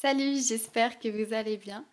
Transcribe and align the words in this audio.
Salut, 0.00 0.40
j'espère 0.46 1.00
que 1.00 1.08
vous 1.08 1.34
allez 1.34 1.56
bien. 1.56 1.84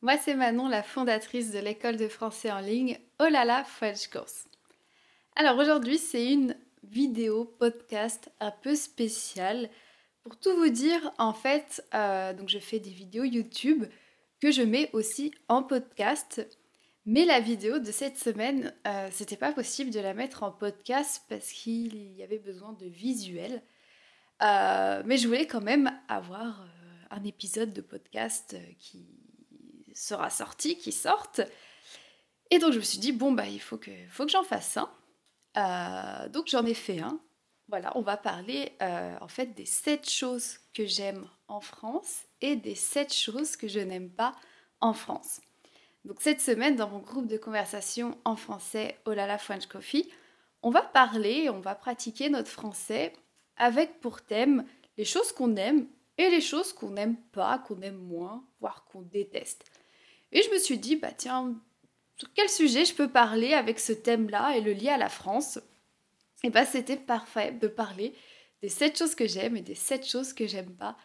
Moi, 0.00 0.16
c'est 0.16 0.36
Manon, 0.36 0.68
la 0.68 0.84
fondatrice 0.84 1.50
de 1.50 1.58
l'école 1.58 1.96
de 1.96 2.06
français 2.06 2.52
en 2.52 2.60
ligne 2.60 3.00
Olala 3.18 3.64
French 3.64 4.06
Course. 4.06 4.46
Alors 5.34 5.58
aujourd'hui, 5.58 5.98
c'est 5.98 6.32
une 6.32 6.54
vidéo 6.84 7.46
podcast 7.58 8.30
un 8.38 8.52
peu 8.52 8.76
spéciale. 8.76 9.70
Pour 10.22 10.38
tout 10.38 10.54
vous 10.54 10.68
dire, 10.68 11.12
en 11.18 11.32
fait, 11.32 11.84
euh, 11.94 12.32
donc 12.32 12.48
je 12.48 12.60
fais 12.60 12.78
des 12.78 12.90
vidéos 12.90 13.24
YouTube 13.24 13.86
que 14.40 14.52
je 14.52 14.62
mets 14.62 14.88
aussi 14.92 15.34
en 15.48 15.64
podcast. 15.64 16.46
Mais 17.06 17.24
la 17.24 17.40
vidéo 17.40 17.80
de 17.80 17.90
cette 17.90 18.18
semaine, 18.18 18.72
euh, 18.86 19.08
c'était 19.10 19.36
pas 19.36 19.52
possible 19.52 19.90
de 19.90 19.98
la 19.98 20.14
mettre 20.14 20.44
en 20.44 20.52
podcast 20.52 21.24
parce 21.28 21.50
qu'il 21.50 22.12
y 22.14 22.22
avait 22.22 22.38
besoin 22.38 22.74
de 22.74 22.86
visuels. 22.86 23.64
Euh, 24.44 25.02
mais 25.04 25.16
je 25.16 25.26
voulais 25.26 25.48
quand 25.48 25.60
même 25.60 25.90
avoir 26.06 26.64
un 27.10 27.24
épisode 27.24 27.72
de 27.72 27.80
podcast 27.80 28.54
euh, 28.54 28.72
qui 28.78 29.06
sera 29.94 30.30
sorti, 30.30 30.76
qui 30.76 30.92
sorte. 30.92 31.40
Et 32.50 32.58
donc 32.58 32.72
je 32.72 32.78
me 32.78 32.84
suis 32.84 32.98
dit, 32.98 33.12
bon, 33.12 33.32
bah, 33.32 33.46
il 33.46 33.60
faut 33.60 33.78
que, 33.78 33.90
faut 34.10 34.24
que 34.24 34.32
j'en 34.32 34.44
fasse 34.44 34.76
un. 34.76 34.90
Euh, 35.56 36.28
donc 36.28 36.46
j'en 36.48 36.64
ai 36.64 36.74
fait 36.74 37.00
un. 37.00 37.20
Voilà, 37.68 37.92
on 37.96 38.00
va 38.00 38.16
parler 38.16 38.72
euh, 38.80 39.16
en 39.20 39.28
fait 39.28 39.54
des 39.54 39.66
7 39.66 40.08
choses 40.08 40.58
que 40.72 40.86
j'aime 40.86 41.28
en 41.48 41.60
France 41.60 42.22
et 42.40 42.56
des 42.56 42.74
7 42.74 43.12
choses 43.12 43.56
que 43.56 43.68
je 43.68 43.80
n'aime 43.80 44.10
pas 44.10 44.34
en 44.80 44.94
France. 44.94 45.40
Donc 46.04 46.20
cette 46.20 46.40
semaine, 46.40 46.76
dans 46.76 46.88
mon 46.88 47.00
groupe 47.00 47.26
de 47.26 47.36
conversation 47.36 48.16
en 48.24 48.36
français 48.36 48.98
Olala 49.04 49.36
French 49.36 49.66
Coffee, 49.66 50.10
on 50.62 50.70
va 50.70 50.82
parler, 50.82 51.50
on 51.50 51.60
va 51.60 51.74
pratiquer 51.74 52.30
notre 52.30 52.48
français 52.48 53.12
avec 53.56 54.00
pour 54.00 54.22
thème 54.22 54.64
les 54.96 55.04
choses 55.04 55.32
qu'on 55.32 55.56
aime 55.56 55.86
et 56.18 56.30
les 56.30 56.40
choses 56.40 56.72
qu'on 56.72 56.90
n'aime 56.90 57.16
pas, 57.32 57.58
qu'on 57.58 57.80
aime 57.80 57.96
moins, 57.98 58.44
voire 58.60 58.84
qu'on 58.84 59.02
déteste. 59.02 59.64
Et 60.32 60.42
je 60.42 60.50
me 60.50 60.58
suis 60.58 60.78
dit, 60.78 60.96
bah 60.96 61.12
tiens, 61.16 61.54
sur 62.16 62.32
quel 62.34 62.48
sujet 62.48 62.84
je 62.84 62.94
peux 62.94 63.08
parler 63.08 63.54
avec 63.54 63.78
ce 63.78 63.92
thème-là 63.92 64.56
et 64.56 64.60
le 64.60 64.72
lier 64.72 64.90
à 64.90 64.98
la 64.98 65.08
France? 65.08 65.60
Et 66.44 66.50
bah 66.50 66.66
c'était 66.66 66.96
parfait 66.96 67.52
de 67.52 67.68
parler 67.68 68.14
des 68.62 68.68
7 68.68 68.98
choses 68.98 69.14
que 69.14 69.26
j'aime 69.26 69.56
et 69.56 69.62
des 69.62 69.74
7 69.74 70.06
choses 70.06 70.32
que 70.32 70.46
j'aime 70.46 70.74
pas 70.74 70.96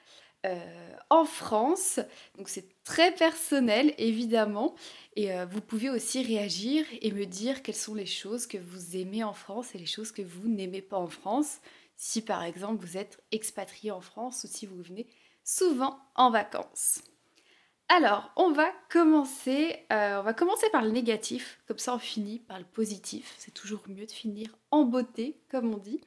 euh, 0.45 0.95
en 1.09 1.25
France. 1.25 1.99
Donc 2.37 2.49
c'est 2.49 2.83
très 2.83 3.13
personnel 3.13 3.93
évidemment. 3.97 4.75
Et 5.15 5.31
euh, 5.31 5.45
vous 5.45 5.61
pouvez 5.61 5.89
aussi 5.89 6.23
réagir 6.23 6.85
et 7.01 7.11
me 7.11 7.25
dire 7.25 7.61
quelles 7.61 7.75
sont 7.75 7.95
les 7.95 8.05
choses 8.07 8.47
que 8.47 8.57
vous 8.57 8.97
aimez 8.97 9.23
en 9.23 9.33
France 9.33 9.75
et 9.75 9.77
les 9.77 9.85
choses 9.85 10.11
que 10.11 10.21
vous 10.21 10.47
n'aimez 10.47 10.81
pas 10.81 10.97
en 10.97 11.07
France 11.07 11.59
si 12.03 12.21
par 12.21 12.43
exemple 12.43 12.85
vous 12.85 12.97
êtes 12.97 13.23
expatrié 13.31 13.89
en 13.89 14.01
France 14.01 14.43
ou 14.43 14.47
si 14.47 14.65
vous 14.65 14.81
venez 14.81 15.07
souvent 15.45 15.97
en 16.15 16.31
vacances. 16.31 17.01
Alors, 17.87 18.29
on 18.35 18.51
va 18.51 18.69
commencer, 18.89 19.85
euh, 19.89 20.19
on 20.19 20.23
va 20.23 20.33
commencer 20.33 20.69
par 20.71 20.81
le 20.81 20.91
négatif, 20.91 21.61
comme 21.65 21.77
ça 21.77 21.95
on 21.95 21.99
finit 21.99 22.39
par 22.39 22.59
le 22.59 22.65
positif. 22.65 23.33
C'est 23.37 23.53
toujours 23.53 23.83
mieux 23.87 24.05
de 24.05 24.11
finir 24.11 24.49
en 24.69 24.83
beauté, 24.83 25.39
comme 25.49 25.73
on 25.73 25.77
dit. 25.77 26.01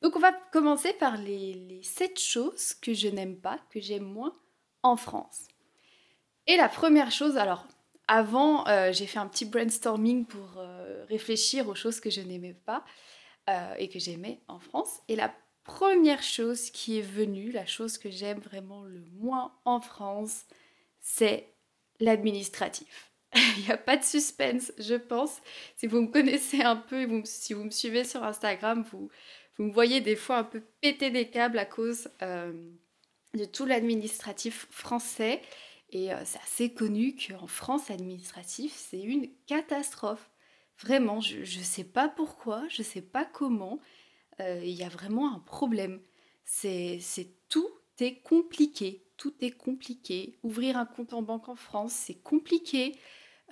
Donc 0.00 0.16
on 0.16 0.18
va 0.18 0.32
commencer 0.32 0.92
par 0.92 1.16
les, 1.16 1.54
les 1.54 1.84
7 1.84 2.18
choses 2.18 2.74
que 2.74 2.92
je 2.92 3.06
n'aime 3.06 3.36
pas, 3.36 3.60
que 3.70 3.80
j'aime 3.80 4.02
moins 4.02 4.34
en 4.82 4.96
France. 4.96 5.46
Et 6.48 6.56
la 6.56 6.68
première 6.68 7.12
chose, 7.12 7.36
alors 7.36 7.64
avant, 8.08 8.66
euh, 8.66 8.92
j'ai 8.92 9.06
fait 9.06 9.20
un 9.20 9.28
petit 9.28 9.44
brainstorming 9.44 10.26
pour 10.26 10.58
euh, 10.58 11.04
réfléchir 11.08 11.68
aux 11.68 11.76
choses 11.76 12.00
que 12.00 12.10
je 12.10 12.22
n'aimais 12.22 12.56
pas. 12.66 12.84
Euh, 13.50 13.74
et 13.76 13.88
que 13.88 13.98
j'aimais 13.98 14.40
en 14.46 14.60
France. 14.60 15.00
Et 15.08 15.16
la 15.16 15.34
première 15.64 16.22
chose 16.22 16.70
qui 16.70 17.00
est 17.00 17.02
venue, 17.02 17.50
la 17.50 17.66
chose 17.66 17.98
que 17.98 18.08
j'aime 18.08 18.38
vraiment 18.38 18.84
le 18.84 19.02
moins 19.14 19.52
en 19.64 19.80
France, 19.80 20.44
c'est 21.00 21.52
l'administratif. 21.98 23.10
Il 23.34 23.64
n'y 23.64 23.72
a 23.72 23.76
pas 23.76 23.96
de 23.96 24.04
suspense, 24.04 24.72
je 24.78 24.94
pense. 24.94 25.40
Si 25.76 25.88
vous 25.88 26.02
me 26.02 26.06
connaissez 26.06 26.62
un 26.62 26.76
peu, 26.76 27.04
si 27.24 27.52
vous 27.52 27.64
me 27.64 27.70
suivez 27.70 28.04
sur 28.04 28.22
Instagram, 28.22 28.84
vous, 28.92 29.10
vous 29.56 29.64
me 29.64 29.72
voyez 29.72 30.00
des 30.00 30.14
fois 30.16 30.38
un 30.38 30.44
peu 30.44 30.62
péter 30.80 31.10
des 31.10 31.28
câbles 31.28 31.58
à 31.58 31.64
cause 31.64 32.10
euh, 32.22 32.52
de 33.34 33.44
tout 33.44 33.66
l'administratif 33.66 34.68
français. 34.70 35.42
Et 35.90 36.12
euh, 36.12 36.22
c'est 36.24 36.40
assez 36.40 36.72
connu 36.72 37.16
qu'en 37.16 37.48
France, 37.48 37.88
l'administratif, 37.88 38.72
c'est 38.72 39.02
une 39.02 39.28
catastrophe. 39.46 40.30
Vraiment, 40.80 41.20
je 41.20 41.38
ne 41.40 41.64
sais 41.64 41.84
pas 41.84 42.08
pourquoi, 42.08 42.66
je 42.68 42.82
ne 42.82 42.86
sais 42.86 43.02
pas 43.02 43.24
comment. 43.24 43.78
Euh, 44.40 44.60
il 44.64 44.72
y 44.72 44.82
a 44.82 44.88
vraiment 44.88 45.34
un 45.34 45.38
problème. 45.38 46.00
C'est 46.44 47.00
tout 47.48 47.68
est 48.00 48.20
compliqué. 48.22 49.04
Tout 49.16 49.34
est 49.40 49.52
compliqué. 49.52 50.38
Ouvrir 50.42 50.76
un 50.76 50.86
compte 50.86 51.12
en 51.12 51.22
banque 51.22 51.48
en 51.48 51.54
France, 51.54 51.92
c'est 51.92 52.20
compliqué. 52.22 52.96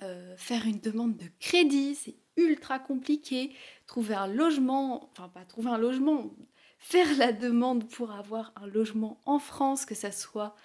Euh, 0.01 0.35
faire 0.35 0.65
une 0.65 0.79
demande 0.79 1.15
de 1.15 1.27
crédit, 1.39 1.95
c'est 1.95 2.15
ultra 2.35 2.79
compliqué. 2.79 3.51
Trouver 3.87 4.15
un 4.15 4.27
logement, 4.27 5.09
enfin 5.11 5.29
pas 5.29 5.45
trouver 5.45 5.69
un 5.69 5.77
logement, 5.77 6.31
faire 6.79 7.17
la 7.17 7.31
demande 7.31 7.87
pour 7.89 8.11
avoir 8.11 8.51
un 8.55 8.67
logement 8.67 9.21
en 9.25 9.39
France, 9.39 9.85
que 9.85 9.95
ça 9.95 10.11
soit 10.11 10.55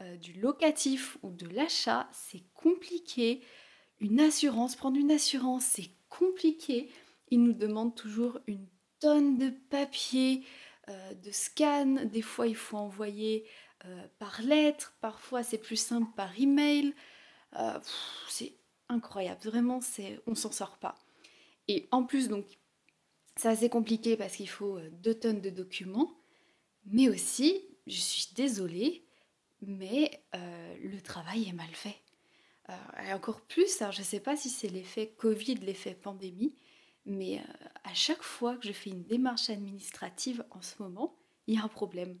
euh, 0.00 0.16
du 0.16 0.32
locatif 0.34 1.18
ou 1.22 1.30
de 1.30 1.46
l'achat, 1.48 2.08
c'est 2.12 2.42
compliqué. 2.54 3.42
Une 4.00 4.20
assurance, 4.20 4.76
prendre 4.76 4.98
une 4.98 5.10
assurance, 5.10 5.64
c'est 5.64 5.90
compliqué. 6.18 6.90
Ils 7.30 7.42
nous 7.42 7.52
demandent 7.52 7.94
toujours 7.94 8.38
une 8.46 8.66
tonne 9.00 9.38
de 9.38 9.50
papier, 9.50 10.44
euh, 10.88 11.14
de 11.14 11.30
scan. 11.30 12.04
Des 12.04 12.22
fois, 12.22 12.46
il 12.46 12.56
faut 12.56 12.76
envoyer 12.76 13.46
euh, 13.84 14.06
par 14.18 14.42
lettre. 14.42 14.96
Parfois, 15.00 15.42
c'est 15.42 15.58
plus 15.58 15.76
simple 15.76 16.10
par 16.16 16.38
email. 16.38 16.94
Euh, 17.58 17.78
c'est 18.28 18.54
incroyable. 18.88 19.40
Vraiment, 19.44 19.80
c'est, 19.80 20.20
on 20.26 20.34
s'en 20.34 20.52
sort 20.52 20.78
pas. 20.78 20.94
Et 21.68 21.88
en 21.90 22.04
plus, 22.04 22.28
donc, 22.28 22.46
c'est 23.36 23.68
compliqué 23.68 24.16
parce 24.16 24.36
qu'il 24.36 24.48
faut 24.48 24.78
deux 25.02 25.14
tonnes 25.14 25.40
de 25.40 25.50
documents. 25.50 26.10
Mais 26.86 27.08
aussi, 27.08 27.60
je 27.86 27.98
suis 27.98 28.28
désolée, 28.34 29.04
mais 29.60 30.22
le 30.32 31.00
travail 31.00 31.48
est 31.48 31.52
mal 31.52 31.68
fait. 31.72 31.96
Euh, 32.68 33.02
et 33.08 33.12
encore 33.12 33.40
plus, 33.42 33.78
je 33.78 33.98
ne 33.98 34.04
sais 34.04 34.20
pas 34.20 34.36
si 34.36 34.50
c'est 34.50 34.68
l'effet 34.68 35.14
Covid, 35.16 35.56
l'effet 35.56 35.94
pandémie, 35.94 36.54
mais 37.04 37.38
euh, 37.38 37.66
à 37.84 37.94
chaque 37.94 38.22
fois 38.22 38.56
que 38.56 38.66
je 38.66 38.72
fais 38.72 38.90
une 38.90 39.04
démarche 39.04 39.50
administrative 39.50 40.44
en 40.50 40.62
ce 40.62 40.82
moment, 40.82 41.16
il 41.46 41.54
y 41.54 41.58
a 41.58 41.64
un 41.64 41.68
problème. 41.68 42.18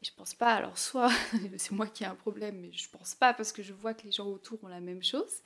Et 0.00 0.04
je 0.04 0.12
pense 0.12 0.34
pas, 0.34 0.54
alors 0.54 0.78
soit 0.78 1.10
c'est 1.56 1.72
moi 1.72 1.86
qui 1.86 2.02
ai 2.02 2.06
un 2.06 2.16
problème, 2.16 2.60
mais 2.60 2.72
je 2.72 2.90
pense 2.90 3.14
pas 3.14 3.32
parce 3.34 3.52
que 3.52 3.62
je 3.62 3.72
vois 3.72 3.94
que 3.94 4.04
les 4.04 4.12
gens 4.12 4.26
autour 4.26 4.62
ont 4.64 4.68
la 4.68 4.80
même 4.80 5.02
chose. 5.02 5.42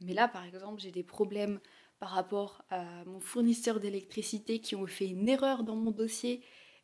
Mais 0.00 0.14
là, 0.14 0.28
par 0.28 0.44
exemple, 0.44 0.80
j'ai 0.80 0.90
des 0.90 1.04
problèmes 1.04 1.60
par 1.98 2.10
rapport 2.10 2.62
à 2.70 2.84
mon 3.06 3.20
fournisseur 3.20 3.80
d'électricité 3.80 4.58
qui 4.58 4.76
ont 4.76 4.86
fait 4.86 5.06
une 5.06 5.28
erreur 5.28 5.62
dans 5.62 5.76
mon 5.76 5.92
dossier. 5.92 6.42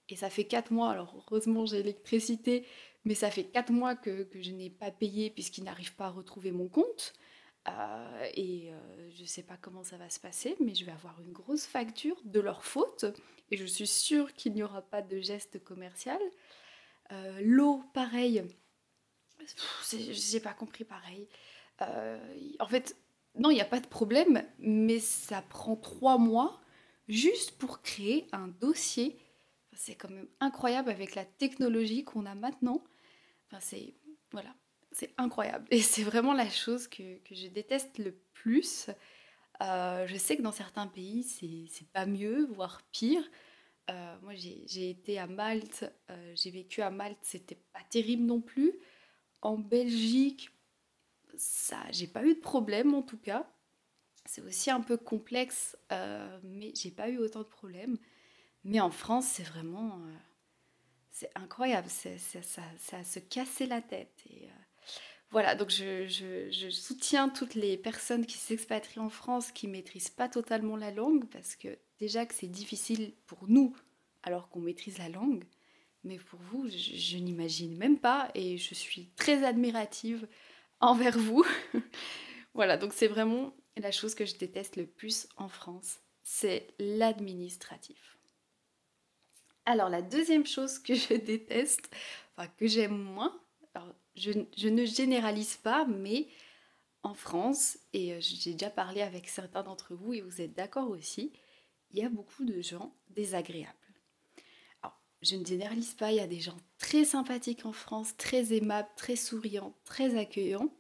Et 0.08 0.16
ça 0.16 0.30
fait 0.30 0.44
4 0.44 0.72
mois, 0.72 0.90
alors 0.90 1.14
heureusement 1.16 1.64
j'ai 1.64 1.78
l'électricité, 1.78 2.66
mais 3.04 3.14
ça 3.14 3.30
fait 3.30 3.44
4 3.44 3.72
mois 3.72 3.94
que, 3.96 4.28
je 4.34 4.50
n'ai 4.50 4.70
pas 4.70 4.90
payé 4.90 5.30
puisqu'il 5.30 5.64
n'arrive 5.64 5.94
pas 5.94 6.06
à 6.06 6.10
retrouver 6.10 6.52
mon 6.52 6.68
compte. 6.68 7.12
Euh, 7.68 8.28
et 8.34 8.72
euh, 8.72 9.10
je 9.10 9.22
ne 9.22 9.26
sais 9.26 9.42
pas 9.42 9.56
comment 9.56 9.84
ça 9.84 9.96
va 9.96 10.10
se 10.10 10.18
passer, 10.18 10.56
mais 10.60 10.74
je 10.74 10.84
vais 10.84 10.92
avoir 10.92 11.20
une 11.20 11.32
grosse 11.32 11.66
facture 11.66 12.20
de 12.24 12.40
leur 12.40 12.64
faute. 12.64 13.04
Et 13.50 13.56
je 13.56 13.64
suis 13.64 13.86
sûre 13.86 14.32
qu'il 14.34 14.54
n'y 14.54 14.62
aura 14.62 14.82
pas 14.82 15.02
de 15.02 15.20
geste 15.20 15.62
commercial. 15.62 16.20
Euh, 17.12 17.40
l'eau, 17.42 17.82
pareil. 17.92 18.44
Je 19.90 20.32
n'ai 20.32 20.40
pas 20.40 20.54
compris 20.54 20.84
pareil. 20.84 21.28
en 21.80 22.66
fait, 22.66 22.96
non, 23.34 23.50
il 23.50 23.54
n'y 23.54 23.60
a 23.60 23.66
pas 23.66 23.80
de 23.80 23.86
problème, 23.86 24.44
mais 24.58 25.00
ça 25.00 25.42
prend 25.42 25.74
3 25.74 26.18
mois 26.18 26.60
juste 27.08 27.58
pour 27.58 27.82
créer 27.82 28.28
un 28.32 28.48
dossier. 28.48 29.18
C'est 29.74 29.96
quand 29.96 30.10
même 30.10 30.28
incroyable 30.38 30.90
avec 30.90 31.14
la 31.16 31.24
technologie 31.24 32.04
qu'on 32.04 32.26
a 32.26 32.34
maintenant 32.34 32.84
c'est 33.60 33.94
voilà, 34.32 34.54
c'est 34.92 35.12
incroyable. 35.18 35.66
Et 35.70 35.80
c'est 35.80 36.02
vraiment 36.02 36.32
la 36.32 36.48
chose 36.48 36.88
que, 36.88 37.02
je 37.30 37.48
déteste 37.48 37.98
le 37.98 38.12
plus. 38.32 38.90
Euh, 39.62 40.06
je 40.06 40.16
sais 40.16 40.36
que 40.36 40.42
dans 40.42 40.52
certains 40.52 40.86
pays, 40.86 41.22
c'est 41.22 41.88
pas 41.92 42.06
mieux, 42.06 42.46
voire 42.46 42.82
pire. 42.92 43.22
Euh, 43.90 44.16
moi, 44.22 44.34
j'ai 44.34 44.90
été 44.90 45.18
à 45.18 45.26
Malte, 45.26 45.84
euh, 46.10 46.32
j'ai 46.34 46.50
vécu 46.50 46.82
à 46.82 46.90
Malte, 46.90 47.18
c'était 47.22 47.60
pas 47.72 47.82
terrible 47.90 48.24
non 48.24 48.40
plus. 48.40 48.72
En 49.40 49.58
Belgique, 49.58 50.50
ça, 51.36 51.78
j'ai 51.90 52.06
pas 52.06 52.24
eu 52.24 52.34
de 52.34 52.40
problème 52.40 52.94
en 52.94 53.02
tout 53.02 53.18
cas. 53.18 53.50
C'est 54.24 54.42
aussi 54.42 54.70
un 54.70 54.80
peu 54.80 54.96
complexe, 54.96 55.76
mais 56.44 56.72
j'ai 56.76 56.92
pas 56.92 57.08
eu 57.08 57.18
autant 57.18 57.40
de 57.40 57.44
problèmes. 57.44 57.98
Mais 58.62 58.78
en 58.78 58.92
France, 58.92 59.26
c'est 59.26 59.42
vraiment 59.42 60.00
c'est 61.12 61.30
incroyable, 61.34 61.88
ça, 61.88 62.10
ça 62.42 62.96
a 62.96 63.04
se 63.04 63.18
casser 63.20 63.66
la 63.66 63.80
tête. 63.80 64.22
Et, 64.30 64.46
euh, 64.46 64.62
voilà, 65.30 65.54
donc 65.54 65.70
je, 65.70 66.06
je, 66.08 66.70
soutiens 66.70 67.28
toutes 67.28 67.54
les 67.54 67.76
personnes 67.76 68.26
qui 68.26 68.36
s'expatrient 68.36 69.00
en 69.00 69.08
France 69.08 69.52
qui 69.52 69.68
maîtrisent 69.68 70.10
pas 70.10 70.28
totalement 70.28 70.76
la 70.76 70.90
langue, 70.90 71.26
parce 71.30 71.54
que 71.54 71.78
déjà 71.98 72.26
que 72.26 72.34
c'est 72.34 72.48
difficile 72.48 73.14
pour 73.26 73.48
nous 73.48 73.76
alors 74.22 74.48
qu'on 74.48 74.60
maîtrise 74.60 74.98
la 74.98 75.08
langue, 75.08 75.44
mais 76.04 76.18
pour 76.18 76.40
vous, 76.40 76.68
je, 76.68 77.16
n'imagine 77.16 77.76
même 77.76 77.98
pas 77.98 78.30
et 78.34 78.58
je 78.58 78.74
suis 78.74 79.10
très 79.16 79.44
admirative 79.44 80.26
envers 80.80 81.18
vous. 81.18 81.44
voilà, 82.54 82.76
donc 82.76 82.92
c'est 82.92 83.08
vraiment 83.08 83.54
la 83.76 83.90
chose 83.90 84.14
que 84.14 84.24
je 84.26 84.36
déteste 84.36 84.76
le 84.76 84.86
plus 84.86 85.28
en 85.36 85.48
France, 85.48 86.00
c'est 86.22 86.68
l'administratif. 86.78 88.18
Alors 89.64 89.88
la 89.88 90.02
deuxième 90.02 90.46
chose 90.46 90.78
que 90.78 90.94
je 90.94 91.14
déteste, 91.14 91.90
enfin 92.36 92.48
que 92.58 92.66
j'aime 92.66 92.98
moins, 92.98 93.40
je, 94.14 94.32
je, 94.56 94.68
ne 94.68 94.84
généralise 94.84 95.56
pas, 95.56 95.86
mais 95.86 96.28
en 97.02 97.14
France, 97.14 97.78
et 97.92 98.12
euh, 98.12 98.20
j'ai 98.20 98.52
déjà 98.52 98.70
parlé 98.70 99.02
avec 99.02 99.28
certains 99.28 99.62
d'entre 99.62 99.94
vous 99.94 100.14
et 100.14 100.20
vous 100.20 100.40
êtes 100.40 100.54
d'accord 100.54 100.90
aussi, 100.90 101.32
il 101.90 101.98
y 101.98 102.04
a 102.04 102.08
beaucoup 102.08 102.44
de 102.44 102.60
gens 102.60 102.94
désagréables. 103.10 103.72
Alors, 104.82 105.00
je 105.22 105.36
ne 105.36 105.44
généralise 105.44 105.94
pas, 105.94 106.12
il 106.12 106.16
y 106.16 106.20
a 106.20 106.26
des 106.26 106.40
gens 106.40 106.56
très 106.78 107.04
sympathiques 107.04 107.66
en 107.66 107.72
France, 107.72 108.16
très 108.16 108.52
aimables, 108.52 108.88
très 108.96 109.16
souriants, 109.16 109.74
très 109.84 110.16
accueillants, 110.16 110.72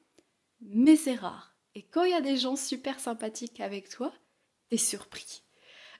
mais 0.60 0.96
c'est 0.96 1.14
rare. 1.14 1.56
Et 1.74 1.82
quand 1.82 2.04
il 2.04 2.10
y 2.10 2.14
a 2.14 2.20
des 2.20 2.36
gens 2.36 2.56
super 2.56 3.00
sympathiques 3.00 3.60
avec 3.60 3.88
toi, 3.88 4.12
t'es 4.68 4.76
surpris. 4.76 5.42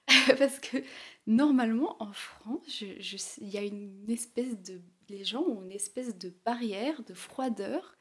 Parce 0.38 0.58
que 0.58 0.78
normalement 1.26 2.02
en 2.02 2.12
France, 2.12 2.80
il 2.80 3.48
y 3.48 3.58
a 3.58 3.62
une 3.62 4.10
espèce 4.10 4.60
de... 4.62 4.80
Les 5.08 5.24
gens 5.24 5.42
ont 5.42 5.62
une 5.62 5.72
espèce 5.72 6.16
de 6.16 6.30
barrière, 6.44 7.02
de 7.04 7.14
froideur. 7.14 7.96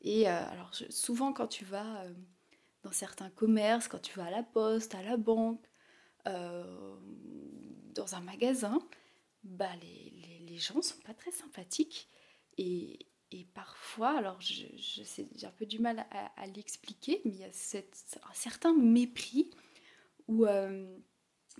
Et 0.00 0.28
euh, 0.28 0.50
alors 0.50 0.74
souvent 0.90 1.32
quand 1.32 1.46
tu 1.46 1.64
vas 1.64 2.02
euh, 2.02 2.14
dans 2.82 2.92
certains 2.92 3.30
commerces, 3.30 3.88
quand 3.88 4.00
tu 4.00 4.18
vas 4.18 4.26
à 4.26 4.30
la 4.30 4.42
poste, 4.42 4.94
à 4.94 5.02
la 5.02 5.16
banque, 5.16 5.64
euh, 6.26 6.96
dans 7.94 8.14
un 8.14 8.20
magasin, 8.20 8.78
bah, 9.44 9.70
les, 9.80 10.10
les, 10.10 10.38
les 10.46 10.58
gens 10.58 10.82
sont 10.82 11.00
pas 11.00 11.14
très 11.14 11.30
sympathiques. 11.30 12.08
Et, 12.58 13.06
et 13.30 13.46
parfois, 13.54 14.18
alors 14.18 14.40
je, 14.40 14.66
je 14.76 15.02
j'ai 15.34 15.46
un 15.46 15.50
peu 15.52 15.64
du 15.66 15.78
mal 15.78 16.06
à, 16.10 16.46
l'expliquer, 16.48 17.22
mais 17.24 17.30
il 17.30 17.38
y 17.38 17.44
a 17.44 17.52
cette, 17.52 18.18
un 18.28 18.34
certain 18.34 18.74
mépris 18.74 19.50
où, 20.28 20.44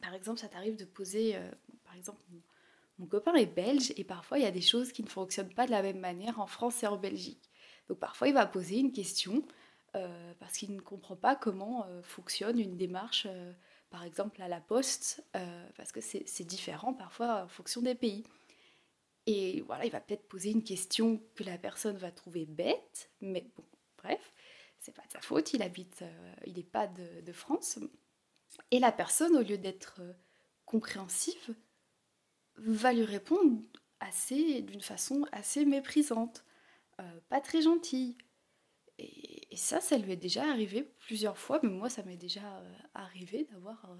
par 0.00 0.14
exemple, 0.14 0.40
ça 0.40 0.48
t'arrive 0.48 0.76
de 0.76 0.84
poser, 0.84 1.36
euh, 1.36 1.50
par 1.84 1.96
exemple, 1.96 2.22
mon, 2.98 3.06
copain 3.06 3.34
est 3.34 3.46
belge 3.46 3.92
et 3.96 4.04
parfois 4.04 4.38
il 4.38 4.44
y 4.44 4.46
a 4.46 4.52
des 4.52 4.60
choses 4.60 4.92
qui 4.92 5.02
ne 5.02 5.08
fonctionnent 5.08 5.52
pas 5.52 5.66
de 5.66 5.72
la 5.72 5.82
même 5.82 5.98
manière 5.98 6.38
en 6.38 6.46
France 6.46 6.84
et 6.84 6.86
en 6.86 6.96
Belgique. 6.96 7.50
Donc 7.88 7.98
parfois 7.98 8.28
il 8.28 8.34
va 8.34 8.46
poser 8.46 8.78
une 8.78 8.92
question 8.92 9.42
parce 10.38 10.56
qu'il 10.56 10.74
ne 10.74 10.80
comprend 10.80 11.16
pas 11.16 11.34
comment 11.34 11.84
fonctionne 12.02 12.60
une 12.60 12.76
démarche 12.76 13.26
par 13.92 14.02
exemple 14.04 14.40
à 14.42 14.48
la 14.48 14.60
poste, 14.60 15.22
euh, 15.36 15.68
parce 15.76 15.92
que 15.92 16.00
c'est 16.00 16.44
différent 16.44 16.94
parfois 16.94 17.44
en 17.44 17.48
fonction 17.48 17.82
des 17.82 17.94
pays. 17.94 18.24
Et 19.26 19.60
voilà, 19.60 19.84
il 19.84 19.92
va 19.92 20.00
peut-être 20.00 20.26
poser 20.26 20.50
une 20.50 20.64
question 20.64 21.22
que 21.36 21.44
la 21.44 21.58
personne 21.58 21.96
va 21.98 22.10
trouver 22.10 22.46
bête, 22.46 23.10
mais 23.20 23.46
bon, 23.54 23.64
bref, 23.98 24.32
c'est 24.80 24.94
pas 24.94 25.02
de 25.06 25.12
sa 25.12 25.20
faute, 25.20 25.52
il 25.52 25.62
habite, 25.62 26.02
euh, 26.02 26.34
il 26.46 26.54
n'est 26.54 26.64
pas 26.64 26.88
de, 26.88 27.32
France. 27.32 27.78
Et 28.70 28.78
la 28.78 28.92
personne, 28.92 29.36
au 29.36 29.42
lieu 29.42 29.58
d'être 29.58 30.00
euh, 30.00 30.12
compréhensive, 30.64 31.54
va 32.56 32.92
lui 32.92 33.04
répondre 33.04 33.62
assez, 34.00 34.62
d'une 34.62 34.82
façon 34.82 35.26
assez 35.32 35.64
méprisante, 35.64 36.44
pas 37.28 37.40
très 37.40 37.62
gentille. 37.62 38.16
Et, 38.98 39.56
ça, 39.56 39.80
ça 39.80 39.98
lui 39.98 40.12
est 40.12 40.16
déjà 40.16 40.48
arrivé 40.48 40.82
plusieurs 41.00 41.38
fois, 41.38 41.60
mais 41.62 41.68
moi, 41.68 41.90
ça 41.90 42.02
m'est 42.02 42.16
déjà 42.16 42.58
euh, 42.58 42.74
arrivé 42.94 43.44
d'avoir 43.52 43.84
euh, 43.90 43.96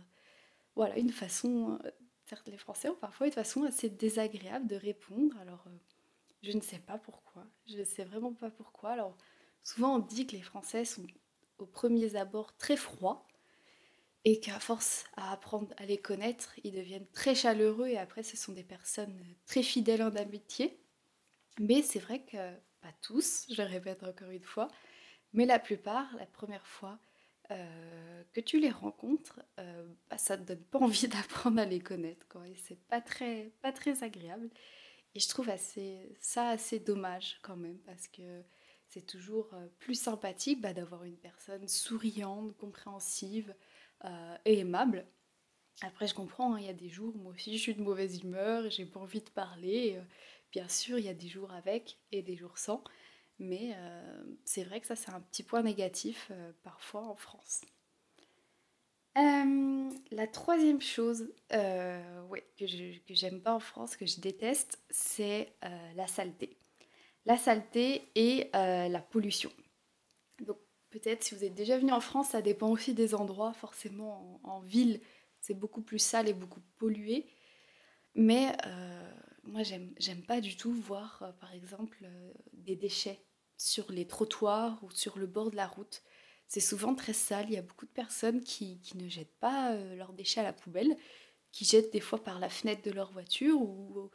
voilà, 0.76 0.98
une 0.98 1.12
façon, 1.12 1.78
euh, 1.84 1.90
certes 2.24 2.48
les 2.48 2.56
Français 2.56 2.88
ont 2.88 2.96
parfois 2.96 3.26
une 3.26 3.32
façon 3.32 3.64
assez 3.64 3.90
désagréable 3.90 4.66
de 4.66 4.76
répondre, 4.76 5.36
alors 5.38 5.66
je 6.42 6.52
ne 6.52 6.60
sais 6.60 6.78
pas 6.78 6.98
pourquoi, 6.98 7.46
je 7.66 7.78
ne 7.78 7.84
sais 7.84 8.04
vraiment 8.04 8.32
pas 8.32 8.50
pourquoi. 8.50 8.90
Alors 8.90 9.16
souvent 9.62 9.96
on 9.96 9.98
dit 9.98 10.26
que 10.26 10.36
les 10.36 10.42
Français 10.42 10.84
sont 10.84 11.06
au 11.58 11.66
premier 11.66 12.16
abord 12.16 12.56
très 12.56 12.76
froids, 12.76 13.26
et 14.24 14.40
qu'à 14.40 14.60
force 14.60 15.04
à 15.16 15.32
apprendre 15.32 15.72
à 15.78 15.84
les 15.84 15.98
connaître, 15.98 16.54
ils 16.64 16.72
deviennent 16.72 17.08
très 17.12 17.34
chaleureux 17.34 17.88
et 17.88 17.98
après 17.98 18.22
ce 18.22 18.36
sont 18.36 18.52
des 18.52 18.62
personnes 18.62 19.18
très 19.46 19.62
fidèles 19.62 20.02
en 20.02 20.14
amitié. 20.14 20.78
Mais 21.58 21.82
c'est 21.82 21.98
vrai 21.98 22.22
que 22.22 22.36
pas 22.80 22.92
tous, 23.02 23.46
je 23.50 23.62
répète 23.62 24.02
encore 24.02 24.30
une 24.30 24.42
fois, 24.42 24.68
mais 25.32 25.46
la 25.46 25.58
plupart, 25.58 26.14
la 26.16 26.26
première 26.26 26.66
fois 26.66 26.98
euh, 27.50 28.22
que 28.32 28.40
tu 28.40 28.60
les 28.60 28.70
rencontres, 28.70 29.40
euh, 29.58 29.86
bah, 30.08 30.18
ça 30.18 30.36
te 30.38 30.42
donne 30.42 30.62
pas 30.64 30.78
envie 30.78 31.08
d'apprendre 31.08 31.60
à 31.60 31.64
les 31.64 31.80
connaître. 31.80 32.26
Quoi. 32.28 32.48
Et 32.48 32.56
c'est 32.56 32.80
pas 32.86 33.00
très, 33.00 33.52
pas 33.60 33.72
très 33.72 34.02
agréable. 34.04 34.50
Et 35.14 35.20
je 35.20 35.28
trouve 35.28 35.50
assez, 35.50 36.16
ça 36.20 36.48
assez 36.48 36.78
dommage 36.78 37.38
quand 37.42 37.56
même, 37.56 37.78
parce 37.80 38.08
que 38.08 38.42
c'est 38.88 39.06
toujours 39.06 39.52
euh, 39.54 39.66
plus 39.78 39.94
sympathique 39.94 40.60
bah, 40.60 40.72
d'avoir 40.72 41.04
une 41.04 41.18
personne 41.18 41.68
souriante, 41.68 42.56
compréhensive 42.56 43.54
et 44.44 44.58
aimable. 44.58 45.06
Après, 45.82 46.06
je 46.06 46.14
comprends, 46.14 46.54
hein, 46.54 46.60
il 46.60 46.66
y 46.66 46.68
a 46.68 46.74
des 46.74 46.88
jours, 46.88 47.14
moi 47.16 47.32
aussi, 47.32 47.56
je 47.56 47.62
suis 47.62 47.74
de 47.74 47.82
mauvaise 47.82 48.22
humeur, 48.22 48.68
j'ai 48.70 48.84
pas 48.84 49.00
envie 49.00 49.20
de 49.20 49.30
parler. 49.30 49.98
bien 50.52 50.68
sûr, 50.68 50.98
il 50.98 51.04
y 51.04 51.08
a 51.08 51.14
des 51.14 51.28
jours 51.28 51.52
avec 51.52 51.98
et 52.10 52.22
des 52.22 52.36
jours 52.36 52.58
sans. 52.58 52.82
Mais 53.42 53.74
euh, 53.74 54.24
c'est 54.44 54.62
vrai 54.62 54.80
que 54.80 54.86
ça, 54.86 54.94
c'est 54.94 55.10
un 55.10 55.20
petit 55.20 55.42
point 55.42 55.62
négatif 55.62 56.28
euh, 56.30 56.52
parfois 56.62 57.02
en 57.02 57.16
France. 57.16 57.62
Euh, 59.18 59.90
la 60.10 60.26
troisième 60.28 60.80
chose 60.80 61.28
ouais, 61.50 62.46
que, 62.56 62.66
j'aime 63.10 63.42
pas 63.42 63.52
en 63.52 63.60
France, 63.60 63.96
que 63.96 64.06
je 64.06 64.20
déteste, 64.20 64.80
c'est 64.90 65.52
la 65.96 66.06
saleté. 66.06 66.56
La 67.26 67.36
saleté 67.36 68.08
et 68.14 68.48
la 68.54 69.00
pollution. 69.00 69.50
Peut-être 70.92 71.24
si 71.24 71.34
vous 71.34 71.44
êtes 71.44 71.54
déjà 71.54 71.78
venu 71.78 71.90
en 71.90 72.00
France, 72.00 72.28
ça 72.28 72.42
dépend 72.42 72.68
aussi 72.68 72.94
des 72.94 73.14
endroits. 73.14 73.52
Forcément, 73.54 74.40
en, 74.44 74.60
ville, 74.60 75.00
c'est 75.40 75.58
beaucoup 75.58 75.82
plus 75.82 75.98
sale 75.98 76.28
et 76.28 76.34
beaucoup 76.34 76.60
pollué. 76.78 77.26
Mais 78.14 78.54
moi, 79.42 79.62
j'aime 79.62 80.22
pas 80.26 80.40
du 80.40 80.56
tout 80.56 80.72
voir, 80.72 81.34
par 81.40 81.52
exemple, 81.54 82.06
des 82.52 82.76
déchets 82.76 83.24
sur 83.56 83.90
les 83.90 84.06
trottoirs 84.06 84.78
ou 84.82 84.90
sur 84.90 85.18
le 85.18 85.26
bord 85.26 85.50
de 85.50 85.56
la 85.56 85.66
route. 85.66 86.02
C'est 86.48 86.60
souvent 86.60 86.94
très 86.94 87.12
sale. 87.14 87.46
Il 87.48 87.54
y 87.54 87.58
a 87.58 87.62
beaucoup 87.62 87.86
de 87.86 87.90
personnes 87.90 88.42
qui, 88.42 88.78
ne 88.94 89.08
jettent 89.08 89.38
pas 89.40 89.72
euh, 89.72 89.94
leurs 89.96 90.12
déchets 90.12 90.40
à 90.40 90.44
la 90.44 90.52
poubelle, 90.52 90.96
qui 91.50 91.64
jettent 91.64 91.92
des 91.92 92.00
fois 92.00 92.22
par 92.22 92.38
la 92.38 92.50
fenêtre 92.50 92.82
de 92.82 92.90
leur 92.90 93.10
voiture 93.10 93.58
ou, 93.60 94.10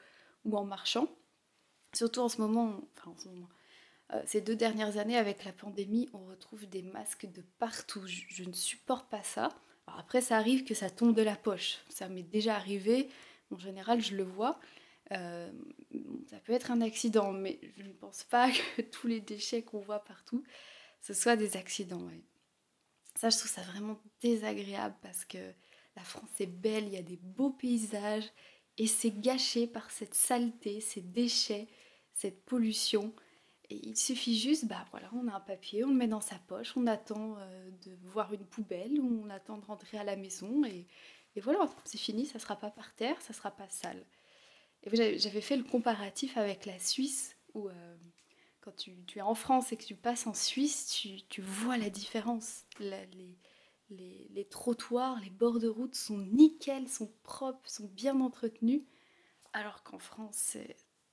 en 0.52 0.64
marchant. 0.64 1.08
Surtout 1.94 2.20
en 2.20 2.30
ce 2.30 2.40
moment, 2.42 2.82
euh, 4.14 4.22
ces 4.26 4.42
deux 4.42 4.56
dernières 4.56 4.98
années 4.98 5.18
avec 5.18 5.44
la 5.44 5.52
pandémie, 5.52 6.10
on 6.14 6.26
retrouve 6.26 6.68
des 6.68 6.82
masques 6.82 7.26
de 7.32 7.42
partout. 7.60 8.06
Je, 8.06 8.44
ne 8.44 8.54
supporte 8.54 9.10
pas 9.10 9.24
ça. 9.24 9.50
après, 9.88 10.22
ça 10.22 10.38
arrive 10.38 10.64
que 10.64 10.74
ça 10.74 10.90
tombe 10.90 11.16
de 11.16 11.22
la 11.22 11.36
poche. 11.36 11.80
Ça 11.90 12.08
m'est 12.08 12.24
déjà 12.24 12.56
arrivé. 12.56 13.10
En 13.52 13.58
général, 13.58 14.02
je 14.02 14.16
le 14.16 14.24
vois. 14.24 14.60
Euh, 15.12 15.50
ça 16.30 16.38
peut 16.40 16.54
être 16.54 16.72
un 16.72 16.82
accident, 16.82 17.32
mais 17.32 17.60
je 17.78 17.84
ne 17.84 17.94
pense 17.94 18.24
pas 18.24 18.50
que 18.52 18.82
tous 18.92 19.08
les 19.08 19.22
déchets 19.22 19.62
qu'on 19.62 19.80
voit 19.80 20.04
partout, 20.04 20.44
ce 21.02 21.14
soient 21.14 21.38
des 21.38 21.58
accidents. 21.58 22.08
Ça, 23.16 23.30
je 23.30 23.38
trouve 23.38 23.52
ça 23.52 23.62
vraiment 23.62 24.00
désagréable 24.22 24.96
parce 25.02 25.26
que 25.26 25.38
la 25.96 26.04
France 26.04 26.30
est 26.40 26.46
belle, 26.46 26.86
il 26.86 26.94
y 26.94 26.98
a 26.98 27.02
des 27.02 27.18
beaux 27.18 27.50
paysages, 27.50 28.30
et 28.78 28.86
c'est 28.86 29.20
gâché 29.20 29.66
par 29.66 29.90
cette 29.90 30.14
saleté, 30.14 30.80
ces 30.82 31.02
déchets, 31.02 31.68
cette 32.14 32.46
pollution. 32.46 33.14
Il 33.70 33.98
suffit 33.98 34.38
juste, 34.40 34.66
bah 34.66 34.86
voilà, 34.92 35.10
on 35.14 35.28
a 35.28 35.36
un 35.36 35.42
papier, 35.42 35.84
on 35.84 35.90
le 35.90 35.96
met 35.96 36.08
dans 36.08 36.22
sa 36.22 36.40
poche, 36.40 36.78
on 36.78 36.88
attend 36.88 37.36
euh, 37.38 37.70
de 37.86 37.92
voir 38.06 38.34
une 38.34 38.46
poubelle, 38.46 39.00
ou 39.00 39.24
on 39.26 39.30
attend 39.30 39.58
de 39.58 39.66
rentrer 39.66 39.98
à 39.98 40.06
la 40.06 40.16
maison, 40.16 40.64
et, 40.64 40.88
voilà, 41.42 41.70
c'est 41.84 42.00
fini, 42.00 42.26
ça 42.26 42.40
sera 42.40 42.56
pas 42.56 42.72
par 42.72 42.96
terre, 42.96 43.22
ça 43.22 43.34
sera 43.34 43.52
pas 43.52 43.70
sale. 43.70 44.04
Et 44.84 45.18
j'avais 45.20 45.42
fait 45.42 45.58
le 45.58 45.64
comparatif 45.64 46.38
avec 46.38 46.66
la 46.66 46.80
Suisse, 46.80 47.36
où 47.54 47.68
euh, 47.68 47.98
quand 48.62 48.76
tu, 48.76 48.96
es 49.16 49.22
en 49.22 49.36
France 49.36 49.72
et 49.72 49.78
que 49.78 49.84
tu 49.84 49.96
passes 49.96 50.28
en 50.28 50.34
Suisse, 50.34 50.88
tu, 51.30 51.42
vois 51.42 51.78
la 51.78 51.90
différence. 51.90 52.66
les, 52.80 54.48
trottoirs, 54.50 55.20
les 55.20 55.30
bords 55.30 55.60
de 55.60 55.68
route 55.68 55.94
sont 55.94 56.18
nickel, 56.18 56.88
sont 56.88 57.12
propres, 57.22 57.70
sont 57.70 57.88
bien 57.88 58.20
entretenus, 58.22 58.82
alors 59.54 59.84
qu'en 59.84 60.00
France, 60.00 60.58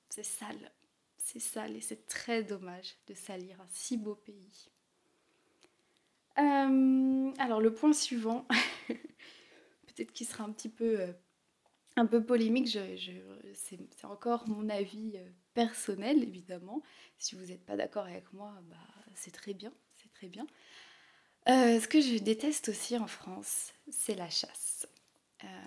c'est 0.08 0.24
sale. 0.24 0.72
C'est 1.24 1.40
sale 1.40 1.74
et 1.74 1.80
c'est 1.80 2.06
très 2.06 2.44
dommage 2.44 2.96
de 3.06 3.14
salir 3.14 3.58
un 3.58 3.66
si 3.70 3.96
beau 3.96 4.14
pays. 4.14 4.68
Euh, 6.38 7.32
alors 7.38 7.62
le 7.62 7.72
point 7.72 7.94
suivant, 7.94 8.46
peut-être 9.86 10.12
qu'il 10.12 10.26
sera 10.26 10.44
un 10.44 10.52
petit 10.52 10.68
peu 10.68 11.00
euh, 11.00 11.12
un 11.96 12.04
peu 12.04 12.22
polémique, 12.22 12.68
c'est 13.54 14.04
encore 14.04 14.46
mon 14.48 14.68
avis 14.68 15.12
euh, 15.16 15.26
personnel 15.54 16.22
évidemment. 16.22 16.82
Si 17.18 17.36
vous 17.36 17.46
n'êtes 17.46 17.64
pas 17.64 17.78
d'accord 17.78 18.04
avec 18.04 18.30
moi, 18.34 18.52
bah, 18.68 18.76
c'est 19.14 19.32
très 19.32 19.54
bien, 19.54 19.72
c'est 19.94 20.12
très 20.12 20.28
bien. 20.28 20.46
Ce 21.46 21.88
que 21.88 22.02
je 22.02 22.18
déteste 22.18 22.68
aussi 22.68 22.98
en 22.98 23.06
France, 23.06 23.72
c'est 23.88 24.14
la 24.14 24.28
chasse. 24.28 24.86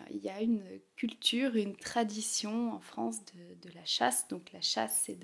Il 0.10 0.18
y 0.18 0.30
a 0.30 0.42
une 0.42 0.64
culture, 0.96 1.56
une 1.56 1.76
tradition 1.76 2.74
en 2.74 2.80
France 2.80 3.24
de, 3.26 3.70
la 3.74 3.86
chasse. 3.86 4.28
Donc 4.28 4.52
la 4.52 4.62
chasse, 4.62 5.04
c'est 5.06 5.20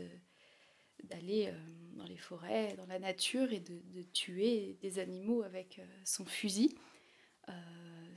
d'aller 1.04 1.54
dans 1.94 2.06
les 2.06 2.18
forêts, 2.18 2.76
dans 2.76 2.86
la 2.86 3.00
nature 3.00 3.52
et 3.54 3.60
de, 3.60 4.04
tuer 4.14 4.78
des 4.82 5.00
animaux 5.00 5.44
avec 5.44 5.82
son 6.04 6.26
fusil, 6.26 6.76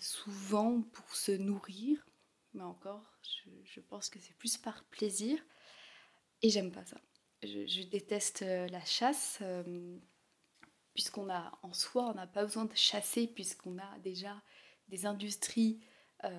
souvent 0.00 0.82
pour 0.82 1.14
se 1.14 1.32
nourrir, 1.32 2.04
mais 2.54 2.62
encore, 2.62 3.18
je 3.64 3.80
pense 3.80 4.08
que 4.10 4.18
c'est 4.18 4.36
plus 4.36 4.56
par 4.56 4.84
plaisir. 4.84 5.38
Et 6.42 6.50
j'aime 6.50 6.70
pas 6.70 6.84
ça 6.84 7.00
je, 7.42 7.82
déteste 7.84 8.42
euh, 8.42 8.66
la 8.68 8.84
chasse, 8.84 9.38
euh, 9.42 9.98
puisqu'on 10.94 11.28
a 11.30 11.58
en 11.62 11.72
soi, 11.72 12.10
on 12.10 12.14
n'a 12.14 12.26
pas 12.26 12.44
besoin 12.44 12.64
de 12.64 12.74
chasser, 12.74 13.26
puisqu'on 13.26 13.78
a 13.78 13.98
déjà 14.00 14.42
des 14.88 15.06
industries 15.06 15.80
euh, 16.24 16.30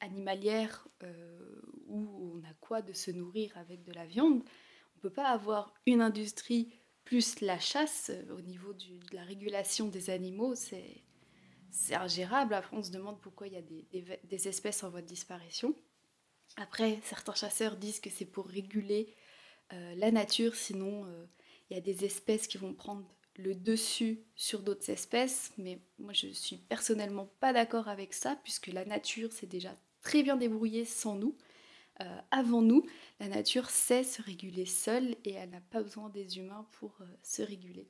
animalières 0.00 0.88
où 1.86 2.34
on 2.36 2.44
a 2.44 2.54
quoi 2.60 2.82
de 2.82 2.92
se 2.92 3.10
nourrir 3.10 3.56
avec 3.56 3.82
de 3.82 3.92
la 3.92 4.06
viande. 4.06 4.42
On 4.42 4.96
ne 4.96 5.00
peut 5.00 5.10
pas 5.10 5.28
avoir 5.28 5.74
une 5.86 6.00
industrie 6.00 6.72
plus 7.04 7.40
la 7.40 7.58
chasse 7.58 8.10
au 8.30 8.42
niveau 8.42 8.74
de 8.74 9.14
la 9.14 9.22
régulation 9.22 9.88
des 9.88 10.10
animaux, 10.10 10.54
c'est 10.54 11.02
ingérable. 11.94 12.52
Après, 12.52 12.76
on 12.76 12.82
se 12.82 12.90
demande 12.90 13.20
pourquoi 13.20 13.46
il 13.46 13.54
y 13.54 13.56
a 13.56 13.62
des, 13.62 13.86
des, 14.24 14.48
espèces 14.48 14.82
en 14.82 14.90
voie 14.90 15.00
de 15.00 15.06
disparition. 15.06 15.74
Après, 16.56 16.98
certains 17.04 17.34
chasseurs 17.34 17.76
disent 17.76 18.00
que 18.00 18.10
c'est 18.10 18.26
pour 18.26 18.46
réguler 18.46 19.14
euh, 19.72 19.94
la 19.96 20.10
nature, 20.10 20.54
sinon 20.54 21.06
euh, 21.06 21.26
il 21.70 21.74
y 21.74 21.76
a 21.78 21.80
des 21.80 22.04
espèces 22.04 22.46
qui 22.46 22.58
vont 22.58 22.74
prendre 22.74 23.08
le 23.38 23.54
dessus 23.54 24.20
sur 24.36 24.60
d'autres 24.60 24.90
espèces, 24.90 25.52
mais 25.56 25.78
moi 25.98 26.12
je 26.12 26.26
suis 26.28 26.56
personnellement 26.56 27.30
pas 27.40 27.52
d'accord 27.52 27.88
avec 27.88 28.12
ça, 28.12 28.36
puisque 28.42 28.66
la 28.66 28.84
nature 28.84 29.32
s'est 29.32 29.46
déjà 29.46 29.74
très 30.02 30.22
bien 30.22 30.36
débrouillée 30.36 30.84
sans 30.84 31.14
nous. 31.14 31.36
Euh, 32.00 32.20
avant 32.30 32.62
nous, 32.62 32.84
la 33.18 33.28
nature 33.28 33.70
sait 33.70 34.04
se 34.04 34.22
réguler 34.22 34.66
seule 34.66 35.16
et 35.24 35.32
elle 35.32 35.50
n'a 35.50 35.60
pas 35.60 35.82
besoin 35.82 36.10
des 36.10 36.38
humains 36.38 36.66
pour 36.72 36.98
se 37.22 37.42
réguler. 37.42 37.86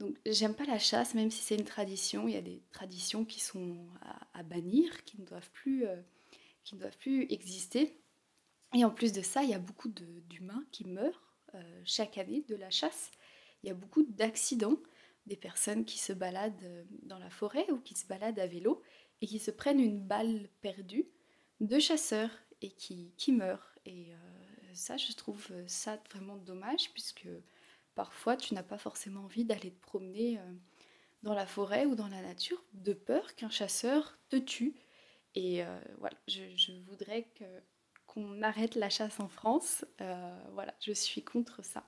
Donc 0.00 0.16
j'aime 0.26 0.54
pas 0.54 0.64
la 0.64 0.78
chasse, 0.78 1.14
même 1.14 1.30
si 1.30 1.42
c'est 1.42 1.56
une 1.56 1.64
tradition. 1.64 2.28
Il 2.28 2.34
y 2.34 2.38
a 2.38 2.42
des 2.42 2.62
traditions 2.72 3.24
qui 3.24 3.40
sont 3.40 3.76
à, 4.32 4.42
bannir, 4.44 5.04
qui 5.04 5.20
ne 5.20 5.26
doivent 5.26 5.50
plus, 5.52 5.84
qui 6.64 6.76
ne 6.76 6.80
doivent 6.80 6.98
plus 6.98 7.26
exister. 7.30 7.96
Et 8.74 8.84
en 8.84 8.90
plus 8.90 9.12
de 9.12 9.22
ça, 9.22 9.42
il 9.42 9.50
y 9.50 9.54
a 9.54 9.58
beaucoup 9.58 9.88
d'humains 9.88 10.64
qui 10.70 10.86
meurent 10.86 11.22
euh, 11.54 11.82
chaque 11.84 12.18
année 12.18 12.44
de 12.48 12.56
la 12.56 12.70
chasse. 12.70 13.10
Il 13.62 13.68
y 13.68 13.70
a 13.70 13.74
beaucoup 13.74 14.02
d'accidents, 14.02 14.76
des 15.26 15.36
personnes 15.36 15.84
qui 15.84 15.98
se 15.98 16.12
baladent 16.12 16.62
euh, 16.64 16.84
dans 17.02 17.18
la 17.18 17.30
forêt 17.30 17.70
ou 17.70 17.78
qui 17.78 17.94
se 17.94 18.06
baladent 18.06 18.38
à 18.38 18.46
vélo 18.46 18.82
et 19.20 19.26
qui 19.26 19.38
se 19.38 19.50
prennent 19.50 19.80
une 19.80 20.00
balle 20.00 20.48
perdue 20.60 21.06
de 21.60 21.78
chasseurs 21.78 22.30
et 22.62 22.70
qui, 22.70 23.32
meurent. 23.32 23.74
Et 23.84 24.12
euh, 24.12 24.16
ça, 24.72 24.96
je 24.96 25.12
trouve 25.12 25.48
ça 25.66 26.00
vraiment 26.10 26.36
dommage 26.36 26.90
puisque 26.92 27.28
parfois 27.94 28.36
tu 28.36 28.54
n'as 28.54 28.62
pas 28.62 28.78
forcément 28.78 29.24
envie 29.24 29.44
d'aller 29.44 29.72
te 29.72 29.80
promener 29.80 30.40
dans 31.22 31.34
la 31.34 31.46
forêt 31.46 31.84
ou 31.84 31.94
dans 31.94 32.08
la 32.08 32.22
nature 32.22 32.64
de 32.74 32.92
peur 32.92 33.34
qu'un 33.34 33.50
chasseur 33.50 34.18
te 34.28 34.36
tue. 34.36 34.74
Et 35.34 35.62
voilà, 35.98 36.16
je, 36.28 36.72
voudrais 36.86 37.28
qu'on 38.06 38.42
arrête 38.42 38.74
la 38.74 38.90
chasse 38.90 39.20
en 39.20 39.28
France. 39.28 39.84
Euh, 40.00 40.40
voilà, 40.52 40.74
je 40.80 40.92
suis 40.92 41.22
contre 41.22 41.64
ça 41.64 41.84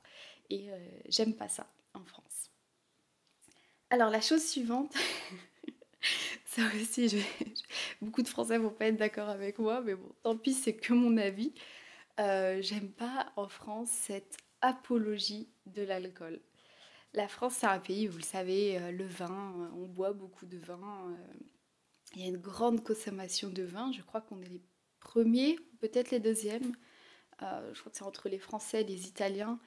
et 0.51 0.71
euh, 0.71 0.79
j'aime 1.09 1.35
pas 1.35 1.49
ça 1.49 1.67
en 1.95 2.05
France. 2.05 2.51
Alors 3.91 4.11
la 4.11 4.21
chose 4.21 4.45
suivante, 4.45 4.95
ça 6.45 6.63
aussi, 6.75 7.25
beaucoup 8.01 8.23
de 8.23 8.29
Français 8.29 8.59
vont 8.59 8.71
pas 8.71 8.87
être 8.87 8.97
d'accord 8.97 9.29
avec 9.29 9.59
moi, 9.59 9.81
mais 9.81 9.95
bon, 9.95 10.13
tant 10.23 10.37
pis, 10.37 10.53
c'est 10.53 10.75
que 10.75 10.93
mon 10.93 11.17
avis. 11.17 11.55
Euh, 12.19 12.61
j'aime 12.61 12.91
pas 12.91 13.33
en 13.37 13.49
France 13.49 13.89
cette 13.89 14.37
apologie 14.61 15.49
de 15.65 15.83
l'alcool. 15.83 16.41
La 17.15 17.29
France, 17.29 17.55
c'est 17.55 17.67
un 17.67 17.79
pays, 17.79 18.07
vous 18.07 18.19
le 18.19 18.23
savez, 18.23 18.79
le 18.93 19.07
vin, 19.07 19.73
on 19.75 19.87
boit 19.87 20.13
beaucoup 20.13 20.45
de 20.45 20.59
vin. 20.59 21.17
il 22.15 22.21
y 22.21 22.25
a 22.25 22.29
une 22.29 22.37
grande 22.37 22.85
consommation 22.85 23.49
de 23.49 23.63
vin. 23.63 23.91
Je 23.93 24.03
crois 24.03 24.21
qu'on 24.21 24.41
est 24.43 24.49
les 24.49 24.63
premiers, 25.01 25.59
peut-être 25.81 26.11
les 26.11 26.21
deuxièmes. 26.21 26.73
Euh, 27.43 27.71
je 27.75 27.81
crois 27.81 27.91
que 27.91 27.99
c'est 27.99 28.05
entre 28.05 28.29
les 28.29 28.39
Français 28.39 28.83
et 28.83 28.85
les 28.85 29.09
Italiens 29.09 29.59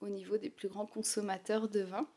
au 0.00 0.08
niveau 0.08 0.38
des 0.38 0.50
plus 0.50 0.68
grands 0.68 0.86
consommateurs 0.86 1.68
de 1.68 1.80
vin. 1.80 2.08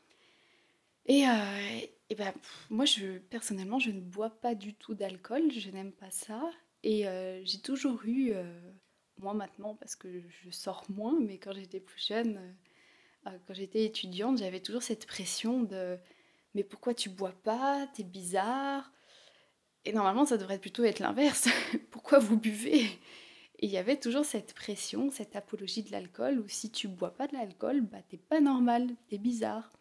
Et, 1.06 1.26
euh, 1.28 2.16
ben, 2.18 2.34
moi, 2.70 2.86
je, 2.86 3.18
personnellement, 3.18 3.80
je 3.80 3.92
ne 3.92 4.02
bois 4.02 4.30
pas 4.30 4.56
du 4.56 4.74
tout 4.74 4.94
d'alcool, 4.94 5.52
je 5.52 5.70
n'aime 5.72 5.92
pas 5.92 6.12
ça. 6.12 6.50
Et 6.84 7.08
euh, 7.08 7.42
j'ai 7.44 7.60
toujours 7.60 8.02
eu, 8.06 8.34
moi 9.18 9.34
maintenant, 9.34 9.76
parce 9.76 9.96
que 9.96 10.22
je 10.30 10.50
sors 10.50 10.86
moins, 10.90 11.20
mais 11.20 11.38
quand 11.38 11.54
j'étais 11.54 11.80
plus 11.80 12.06
jeune, 12.06 12.40
quand 13.26 13.54
j'étais 13.54 13.84
étudiante, 13.84 14.38
j'avais 14.38 14.62
toujours 14.62 14.84
cette 14.84 15.06
pression 15.06 15.64
de 15.64 15.98
mais 16.56 16.64
pourquoi 16.64 16.94
tu 16.94 17.10
bois 17.10 17.34
pas? 17.44 17.88
T'es 17.94 18.04
bizarre. 18.04 18.92
Et 19.86 19.94
normalement, 19.94 20.26
ça 20.26 20.38
devrait 20.38 20.60
plutôt 20.60 20.84
être 20.84 21.00
l'inverse. 21.00 21.48
Pourquoi 21.92 22.20
vous 22.20 22.38
buvez? 22.38 22.86
Il 23.60 23.70
y 23.70 23.78
avait 23.78 24.00
toujours 24.00 24.26
cette 24.26 24.54
pression, 24.54 25.12
cette 25.12 25.36
apologie 25.36 25.84
de 25.84 25.92
l'alcool, 25.92 26.40
où 26.40 26.48
si 26.48 26.72
tu 26.72 26.88
bois 26.88 27.12
pas 27.12 27.28
de 27.28 27.34
l'alcool, 27.34 27.82
bah 27.82 28.02
t'es 28.08 28.18
pas 28.18 28.40
normal, 28.40 28.88
t'es 29.10 29.18
bizarre. 29.18 29.72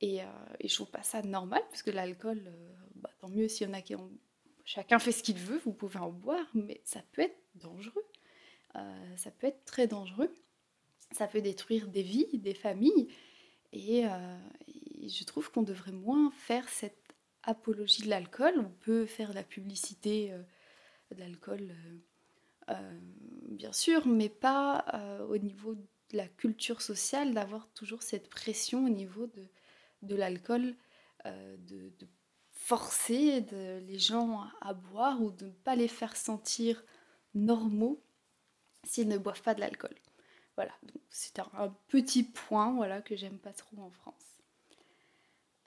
Et, 0.00 0.22
euh, 0.22 0.26
et, 0.60 0.68
je 0.68 0.74
trouve 0.74 0.90
pas 0.90 1.02
ça 1.02 1.22
normal, 1.22 1.62
parce 1.70 1.86
l'alcool, 1.86 2.42
euh, 2.46 2.74
bah, 2.96 3.10
tant 3.20 3.28
mieux 3.28 3.48
s'il 3.48 3.66
y 3.66 3.70
en 3.70 3.74
a 3.74 3.80
qui 3.80 3.94
ont... 3.94 4.10
Chacun 4.64 4.98
fait 4.98 5.12
ce 5.12 5.22
qu'il 5.22 5.38
veut, 5.38 5.58
vous 5.64 5.72
pouvez 5.72 6.00
en 6.00 6.10
boire, 6.10 6.46
mais 6.54 6.80
ça 6.84 7.00
peut 7.12 7.22
être 7.22 7.38
dangereux. 7.54 8.04
Euh, 8.74 9.16
ça 9.16 9.30
peut 9.30 9.46
être 9.46 9.64
très 9.64 9.86
dangereux. 9.86 10.34
Ça 11.12 11.28
peut 11.28 11.40
détruire 11.40 11.86
des 11.86 12.02
vies, 12.02 12.26
des 12.34 12.54
familles. 12.54 13.08
Et, 13.72 14.00
et 14.00 15.08
je 15.08 15.24
trouve 15.24 15.52
qu'on 15.52 15.62
devrait 15.62 15.92
moins 15.92 16.32
faire 16.32 16.68
cette 16.68 17.06
apologie 17.46 18.02
de 18.02 18.10
l'alcool. 18.10 18.54
On 18.58 18.70
peut 18.80 19.06
faire 19.06 19.32
la 19.32 19.42
publicité 19.42 20.32
euh, 20.32 20.42
de 21.14 21.20
l'alcool, 21.20 21.60
euh, 21.70 21.74
euh, 21.74 21.98
bien 23.48 23.72
sûr, 23.72 24.06
mais 24.06 24.28
pas 24.28 24.84
au 25.28 25.38
niveau 25.38 25.74
de 25.74 25.86
la 26.12 26.28
culture 26.28 26.82
sociale, 26.82 27.34
d'avoir 27.34 27.68
toujours 27.74 28.02
cette 28.02 28.28
pression 28.28 28.84
au 28.84 28.88
niveau 28.88 29.26
de, 29.26 29.46
de 30.02 30.14
l'alcool, 30.14 30.74
de, 31.24 31.92
forcer 32.52 33.44
les 33.86 33.98
gens 33.98 34.44
à, 34.60 34.74
boire 34.74 35.22
ou 35.22 35.30
de 35.30 35.46
ne 35.46 35.50
pas 35.52 35.76
les 35.76 35.86
faire 35.86 36.16
sentir 36.16 36.82
normaux 37.34 38.02
s'ils 38.82 39.06
ne 39.08 39.18
boivent 39.18 39.42
pas 39.42 39.54
de 39.54 39.60
l'alcool. 39.60 39.94
Voilà, 40.56 40.72
c'est 41.10 41.38
un, 41.38 41.76
petit 41.88 42.22
point 42.22 42.72
voilà, 42.72 43.02
que 43.02 43.14
j'aime 43.14 43.38
pas 43.38 43.52
trop 43.52 43.78
en 43.78 43.90
France. 43.90 44.14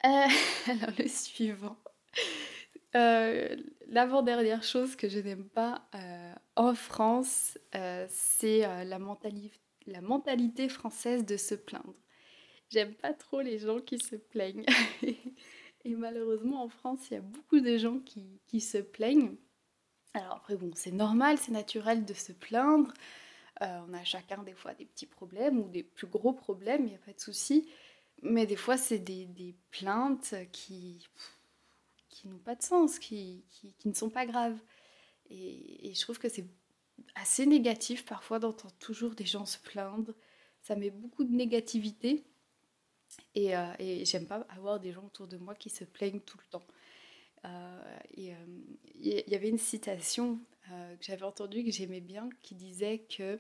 Euh, 0.03 0.27
alors 0.67 0.95
le 0.97 1.07
suivant. 1.07 1.77
Euh, 2.95 3.55
l'avant-dernière 3.87 4.63
chose 4.63 4.95
que 4.95 5.09
je 5.09 5.19
n'aime 5.19 5.47
pas 5.47 5.87
euh, 5.95 6.33
en 6.55 6.73
France, 6.73 7.57
c'est 8.09 8.61
la, 8.61 8.99
la 9.85 10.01
mentalité 10.01 10.69
française 10.69 11.25
de 11.25 11.37
se 11.37 11.55
plaindre. 11.55 11.95
J'aime 12.69 12.93
pas 12.93 13.13
trop 13.13 13.41
les 13.41 13.59
gens 13.59 13.79
qui 13.79 13.99
se 13.99 14.15
plaignent. 14.15 14.65
Et 15.85 15.95
malheureusement, 15.95 16.63
en 16.63 16.69
France, 16.69 16.99
il 17.09 17.13
y 17.15 17.17
a 17.17 17.21
beaucoup 17.21 17.61
de 17.61 17.77
gens 17.77 17.99
qui, 17.99 18.41
qui 18.47 18.61
se 18.61 18.77
plaignent. 18.77 19.35
Alors 20.13 20.35
après, 20.35 20.55
bon, 20.55 20.71
c'est 20.75 20.91
normal, 20.91 21.37
c'est 21.37 21.51
naturel 21.51 22.05
de 22.05 22.13
se 22.13 22.31
plaindre. 22.31 22.93
on 23.61 23.93
a 23.93 24.03
chacun 24.03 24.43
des 24.43 24.53
fois 24.53 24.73
des 24.73 24.85
petits 24.85 25.05
problèmes 25.05 25.59
ou 25.59 25.69
des 25.69 25.83
plus 25.83 26.07
gros 26.07 26.33
problèmes, 26.33 26.85
il 26.85 26.89
n'y 26.89 26.95
a 26.95 26.99
pas 26.99 27.13
de 27.13 27.19
souci. 27.19 27.69
Mais 28.21 28.45
des 28.45 28.55
fois, 28.55 28.77
c'est 28.77 28.99
des, 28.99 29.25
des, 29.25 29.55
plaintes 29.71 30.35
qui, 30.51 31.07
qui 32.19 32.27
n'ont 32.27 32.39
pas 32.39 32.55
de 32.55 32.61
sens, 32.61 32.99
qui, 32.99 33.45
qui, 33.49 33.87
ne 33.87 33.93
sont 33.93 34.09
pas 34.09 34.25
graves. 34.25 34.59
Et, 35.29 35.89
et 35.89 35.93
je 35.93 36.01
trouve 36.01 36.19
que 36.19 36.27
c'est 36.27 36.45
assez 37.15 37.45
négatif 37.45 38.05
parfois 38.05 38.39
d'entendre 38.39 38.73
toujours 38.79 39.15
des 39.15 39.25
gens 39.25 39.45
se 39.45 39.57
plaindre. 39.57 40.13
Ça 40.61 40.75
met 40.75 40.89
beaucoup 40.89 41.23
de 41.23 41.33
négativité. 41.33 42.25
Et, 43.35 43.55
euh, 43.55 43.73
et 43.79 44.03
j'aime 44.05 44.27
pas 44.27 44.45
avoir 44.49 44.79
des 44.79 44.91
gens 44.91 45.05
autour 45.05 45.27
de 45.27 45.37
moi 45.37 45.55
qui 45.55 45.69
se 45.69 45.85
plaignent 45.85 46.19
tout 46.19 46.37
le 46.37 46.49
temps. 46.49 46.67
Euh, 47.45 47.99
et 48.15 48.33
euh, 48.33 48.37
il 48.95 49.23
y 49.27 49.35
avait 49.35 49.49
une 49.49 49.57
citation 49.57 50.39
que 50.99 51.03
j'avais 51.03 51.23
entendue 51.23 51.63
que 51.63 51.71
j'aimais 51.71 52.01
bien 52.01 52.29
qui 52.43 52.53
disait 52.53 52.99
que 52.99 53.39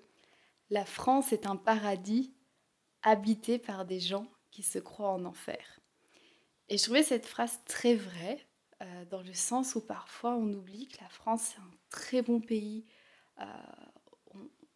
la 0.71 0.83
France 0.83 1.31
est 1.31 1.45
un 1.45 1.57
paradis 1.57 2.33
habité 3.03 3.59
par 3.59 3.85
des 3.85 3.99
gens 3.99 4.25
qui 4.49 4.63
se 4.63 4.79
croient 4.79 5.11
en 5.11 5.25
enfer. 5.25 5.79
Et 6.69 6.79
je 6.79 6.83
trouvais 6.83 7.03
cette 7.03 7.27
phrase 7.27 7.59
très 7.65 7.93
vraie, 7.93 8.48
euh, 8.81 9.05
dans 9.09 9.21
le 9.21 9.33
sens 9.33 9.75
où 9.75 9.81
parfois 9.81 10.35
on 10.35 10.53
oublie 10.53 10.87
que 10.87 11.01
la 11.01 11.09
France 11.09 11.53
est 11.53 11.59
un 11.59 11.71
très 11.89 12.21
bon 12.21 12.39
pays, 12.39 12.85
euh, 13.41 13.43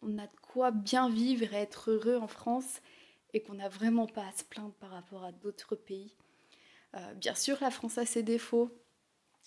on, 0.02 0.18
a 0.18 0.26
de 0.26 0.36
quoi 0.42 0.70
bien 0.72 1.08
vivre 1.08 1.54
et 1.54 1.56
être 1.56 1.90
heureux 1.90 2.18
en 2.18 2.26
France, 2.26 2.82
et 3.32 3.42
qu'on 3.42 3.54
n'a 3.54 3.70
vraiment 3.70 4.06
pas 4.06 4.26
à 4.26 4.32
se 4.32 4.44
plaindre 4.44 4.74
par 4.74 4.90
rapport 4.90 5.24
à 5.24 5.32
d'autres 5.32 5.74
pays. 5.74 6.14
Euh, 6.94 7.14
bien 7.14 7.34
sûr, 7.34 7.56
la 7.62 7.70
France 7.70 7.96
a 7.96 8.04
ses 8.04 8.22
défauts, 8.22 8.70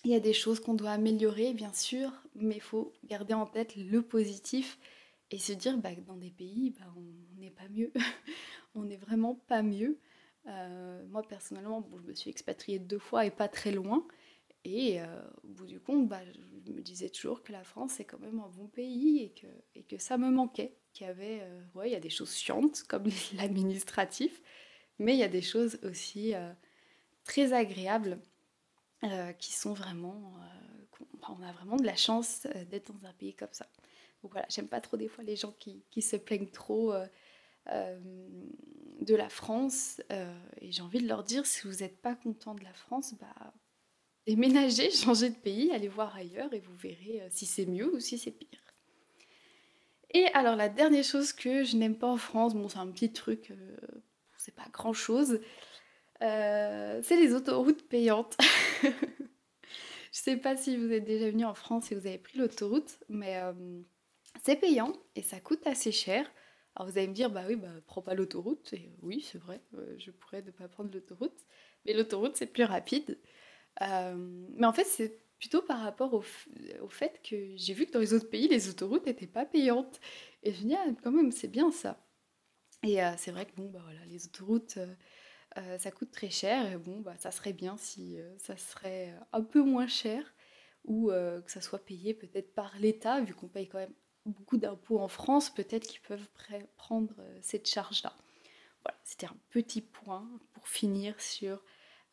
Il 0.04 0.10
y 0.10 0.16
a 0.16 0.20
des 0.20 0.32
choses 0.32 0.58
qu'on 0.58 0.74
doit 0.74 0.90
améliorer, 0.90 1.54
bien 1.54 1.72
sûr, 1.72 2.10
mais 2.34 2.56
il 2.56 2.60
faut 2.60 2.92
garder 3.04 3.34
en 3.34 3.46
tête 3.46 3.76
le 3.76 4.02
positif 4.02 4.78
et 5.30 5.38
se 5.38 5.52
dire 5.52 5.78
bah, 5.78 5.94
que 5.94 6.00
dans 6.00 6.16
des 6.16 6.30
pays, 6.30 6.74
bah, 6.78 6.86
on 6.96 7.40
n'est 7.40 7.50
pas 7.50 7.68
mieux. 7.68 7.92
on 8.74 8.82
n'est 8.82 8.96
vraiment 8.96 9.36
pas 9.36 9.62
mieux. 9.62 10.00
Moi, 11.10 11.22
personnellement, 11.28 11.82
bon, 11.82 11.98
je 11.98 12.04
me 12.04 12.14
suis 12.14 12.30
expatriée 12.30 12.78
deux 12.78 12.98
fois 12.98 13.26
et 13.26 13.30
pas 13.30 13.48
très 13.48 13.70
loin. 13.70 14.06
Et 14.64 15.00
euh, 15.00 15.06
au 15.44 15.48
bout 15.48 15.66
du 15.66 15.80
compte, 15.80 16.08
bah, 16.08 16.20
je 16.66 16.72
me 16.72 16.82
disais 16.82 17.08
toujours 17.08 17.42
que 17.42 17.52
la 17.52 17.64
France 17.64 18.00
est 18.00 18.04
quand 18.04 18.18
même 18.18 18.40
un 18.40 18.48
bon 18.48 18.66
pays 18.66 19.22
et 19.22 19.30
que, 19.30 19.46
et 19.74 19.82
que 19.82 19.98
ça 19.98 20.18
me 20.18 20.30
manquait. 20.30 20.76
Qu'il 20.92 21.06
y 21.06 21.10
avait, 21.10 21.40
euh, 21.42 21.62
ouais, 21.74 21.88
il 21.88 21.92
y 21.92 21.96
a 21.96 22.00
des 22.00 22.10
choses 22.10 22.34
chiantes 22.34 22.82
comme 22.88 23.04
l'administratif, 23.36 24.42
mais 24.98 25.14
il 25.14 25.18
y 25.18 25.24
a 25.24 25.28
des 25.28 25.42
choses 25.42 25.78
aussi 25.84 26.34
très 27.24 27.52
agréables 27.52 28.18
qui 29.38 29.52
sont 29.52 29.74
vraiment. 29.74 30.34
on 31.28 31.42
a 31.42 31.52
vraiment 31.52 31.76
de 31.76 31.86
la 31.86 31.94
chance 31.94 32.48
d'être 32.68 32.92
dans 32.92 33.06
un 33.06 33.12
pays 33.12 33.32
comme 33.32 33.52
ça. 33.52 33.68
Donc 34.22 34.32
voilà, 34.32 34.46
j'aime 34.50 34.66
pas 34.66 34.80
trop 34.80 34.96
des 34.96 35.06
fois 35.06 35.22
les 35.22 35.36
gens 35.36 35.54
qui, 35.60 35.84
qui 35.90 36.02
se 36.02 36.16
plaignent 36.16 36.50
trop 36.50 36.92
euh, 37.72 37.98
de 39.00 39.14
la 39.14 39.28
France. 39.28 40.02
Euh, 40.10 40.36
et 40.60 40.72
j'ai 40.72 40.82
envie 40.82 41.00
de 41.00 41.06
leur 41.06 41.22
dire, 41.22 41.46
si 41.46 41.66
vous 41.66 41.76
n'êtes 41.76 42.02
pas 42.02 42.16
content 42.16 42.54
de 42.54 42.64
la 42.64 42.72
France, 42.72 43.14
bah, 43.20 43.52
déménagez, 44.28 44.90
changez 45.04 45.30
de 45.30 45.36
pays, 45.36 45.72
allez 45.72 45.88
voir 45.88 46.14
ailleurs 46.14 46.52
et 46.52 46.60
vous 46.60 46.76
verrez 46.76 47.22
euh, 47.22 47.28
si 47.30 47.46
c'est 47.46 47.66
mieux 47.66 47.94
ou 47.94 47.98
si 47.98 48.18
c'est 48.18 48.30
pire. 48.30 48.60
Et 50.12 50.26
alors 50.34 50.56
la 50.56 50.68
dernière 50.68 51.04
chose 51.04 51.32
que 51.32 51.64
je 51.64 51.76
n'aime 51.76 51.96
pas 51.96 52.06
en 52.06 52.16
France, 52.16 52.54
bon 52.54 52.68
c'est 52.68 52.78
un 52.78 52.86
petit 52.86 53.12
truc, 53.12 53.52
c'est 54.38 54.54
pas 54.54 54.66
grand 54.72 54.94
chose, 54.94 55.38
c'est 56.18 57.16
les 57.20 57.34
autoroutes 57.34 57.86
payantes. 57.88 58.38
je 58.82 58.88
sais 60.12 60.38
pas 60.38 60.56
si 60.56 60.78
vous 60.78 60.90
êtes 60.92 61.04
déjà 61.04 61.28
venu 61.28 61.44
en 61.44 61.52
France 61.52 61.92
et 61.92 61.94
vous 61.94 62.06
avez 62.06 62.16
pris 62.16 62.38
l'autoroute, 62.38 62.98
mais 63.10 63.38
c'est 64.42 64.56
payant 64.56 64.94
et 65.14 65.22
ça 65.22 65.40
coûte 65.40 65.66
assez 65.66 65.92
cher. 65.92 66.30
Alors 66.78 66.88
vous 66.90 66.98
allez 66.98 67.08
me 67.08 67.14
dire, 67.14 67.30
bah 67.30 67.42
oui, 67.48 67.56
bah 67.56 67.68
prends 67.86 68.02
pas 68.02 68.14
l'autoroute. 68.14 68.74
Oui, 69.02 69.20
c'est 69.20 69.38
vrai, 69.38 69.60
euh, 69.74 69.94
je 69.98 70.12
pourrais 70.12 70.42
ne 70.42 70.50
pas 70.50 70.68
prendre 70.68 70.92
l'autoroute. 70.92 71.44
Mais 71.84 71.92
l'autoroute, 71.92 72.36
c'est 72.36 72.46
plus 72.46 72.64
rapide. 72.64 73.18
Euh, 73.82 74.46
mais 74.56 74.66
en 74.66 74.72
fait, 74.72 74.84
c'est 74.84 75.20
plutôt 75.38 75.62
par 75.62 75.80
rapport 75.80 76.14
au, 76.14 76.24
au 76.82 76.88
fait 76.88 77.20
que 77.22 77.36
j'ai 77.56 77.74
vu 77.74 77.86
que 77.86 77.92
dans 77.92 78.00
les 78.00 78.12
autres 78.12 78.28
pays, 78.28 78.48
les 78.48 78.68
autoroutes 78.68 79.06
n'étaient 79.06 79.26
pas 79.26 79.46
payantes. 79.46 80.00
Et 80.42 80.52
je 80.52 80.62
me 80.64 80.68
dis, 80.68 80.74
ah, 80.74 80.86
quand 81.02 81.12
même, 81.12 81.32
c'est 81.32 81.48
bien 81.48 81.70
ça. 81.70 82.04
Et 82.82 83.02
euh, 83.02 83.10
c'est 83.16 83.30
vrai 83.30 83.46
que 83.46 83.54
bon, 83.56 83.68
bah 83.70 83.80
voilà, 83.82 84.04
les 84.06 84.26
autoroutes, 84.26 84.78
ça 85.78 85.90
coûte 85.90 86.12
très 86.12 86.30
cher. 86.30 86.72
Et 86.72 86.76
bon, 86.76 87.00
bah 87.00 87.16
ça 87.18 87.30
serait 87.30 87.52
bien 87.52 87.76
si 87.76 88.16
ça 88.38 88.56
serait 88.56 89.12
un 89.32 89.42
peu 89.42 89.62
moins 89.62 89.88
cher 89.88 90.34
ou 90.84 91.08
que 91.08 91.50
ça 91.50 91.60
soit 91.60 91.84
payé 91.84 92.14
peut-être 92.14 92.54
par 92.54 92.78
l'État, 92.78 93.20
vu 93.20 93.34
qu'on 93.34 93.48
paye 93.48 93.68
quand 93.68 93.78
même 93.78 93.94
beaucoup 94.28 94.58
d'impôts 94.58 94.98
en 94.98 95.08
France, 95.08 95.50
peut-être 95.50 95.86
qu'ils 95.86 96.00
peuvent 96.00 96.28
prendre 96.76 97.14
euh, 97.18 97.38
cette 97.42 97.68
charge-là. 97.68 98.14
Voilà, 98.84 98.98
c'était 99.04 99.26
un 99.26 99.36
petit 99.50 99.80
point 99.80 100.28
pour 100.52 100.68
finir 100.68 101.20
sur 101.20 101.62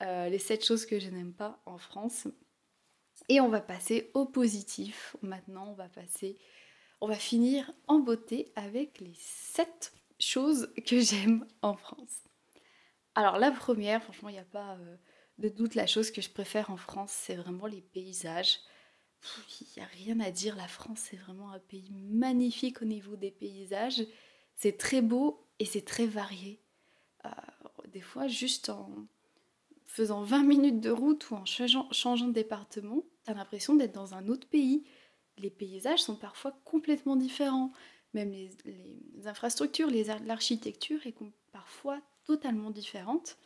euh, 0.05 0.29
les 0.29 0.39
sept 0.39 0.63
choses 0.63 0.85
que 0.85 0.99
je 0.99 1.09
n'aime 1.09 1.33
pas 1.33 1.61
en 1.65 1.77
France. 1.77 2.27
Et 3.27 3.41
on 3.41 3.49
va 3.49 3.61
passer 3.61 4.11
au 4.13 4.25
positif. 4.25 5.15
Maintenant, 5.21 5.69
on 5.69 5.73
va 5.73 5.89
passer, 5.89 6.37
on 7.01 7.07
va 7.07 7.15
finir 7.15 7.71
en 7.87 7.99
beauté 7.99 8.51
avec 8.55 8.99
les 8.99 9.15
sept 9.17 9.93
choses 10.19 10.71
que 10.85 10.99
j'aime 10.99 11.45
en 11.61 11.75
France. 11.75 12.23
Alors 13.15 13.37
la 13.37 13.51
première, 13.51 14.03
franchement, 14.03 14.29
il 14.29 14.33
n'y 14.33 14.39
a 14.39 14.45
pas 14.45 14.75
euh, 14.75 14.95
de 15.39 15.49
doute, 15.49 15.75
la 15.75 15.87
chose 15.87 16.11
que 16.11 16.21
je 16.21 16.29
préfère 16.29 16.69
en 16.69 16.77
France, 16.77 17.11
c'est 17.11 17.35
vraiment 17.35 17.65
les 17.65 17.81
paysages 17.81 18.59
il 19.61 19.67
n'y 19.77 19.83
a 19.83 19.87
rien 19.87 20.19
à 20.19 20.31
dire, 20.31 20.55
la 20.55 20.67
France 20.67 21.07
c'est 21.09 21.17
vraiment 21.17 21.51
un 21.51 21.59
pays 21.59 21.91
magnifique 21.91 22.81
au 22.81 22.85
niveau 22.85 23.15
des 23.15 23.31
paysages. 23.31 24.03
C'est 24.55 24.77
très 24.77 25.01
beau 25.01 25.47
et 25.59 25.65
c'est 25.65 25.83
très 25.83 26.05
varié. 26.05 26.61
Euh, 27.25 27.29
des 27.87 28.01
fois, 28.01 28.27
juste 28.27 28.69
en 28.69 28.89
faisant 29.85 30.23
20 30.23 30.43
minutes 30.43 30.79
de 30.79 30.89
route 30.89 31.29
ou 31.29 31.35
en 31.35 31.45
changeant, 31.45 32.27
de 32.27 32.33
département, 32.33 33.03
tu 33.23 33.31
as 33.31 33.33
l'impression 33.33 33.75
d'être 33.75 33.93
dans 33.93 34.13
un 34.13 34.27
autre 34.27 34.47
pays. 34.47 34.83
Les 35.37 35.49
paysages 35.49 36.03
sont 36.03 36.15
parfois 36.15 36.57
complètement 36.63 37.15
différents. 37.15 37.71
Même 38.13 38.31
les, 38.31 38.49
infrastructures, 39.27 39.89
l'architecture 40.25 41.05
est 41.05 41.15
parfois 41.51 41.99
totalement 42.25 42.71
différente. 42.71 43.37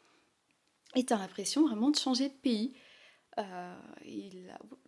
Et 0.95 1.05
tu 1.05 1.13
as 1.13 1.17
l'impression 1.17 1.67
vraiment 1.67 1.91
de 1.91 1.97
changer 1.97 2.29
de 2.29 2.33
pays. 2.33 2.73
Euh, 3.37 3.75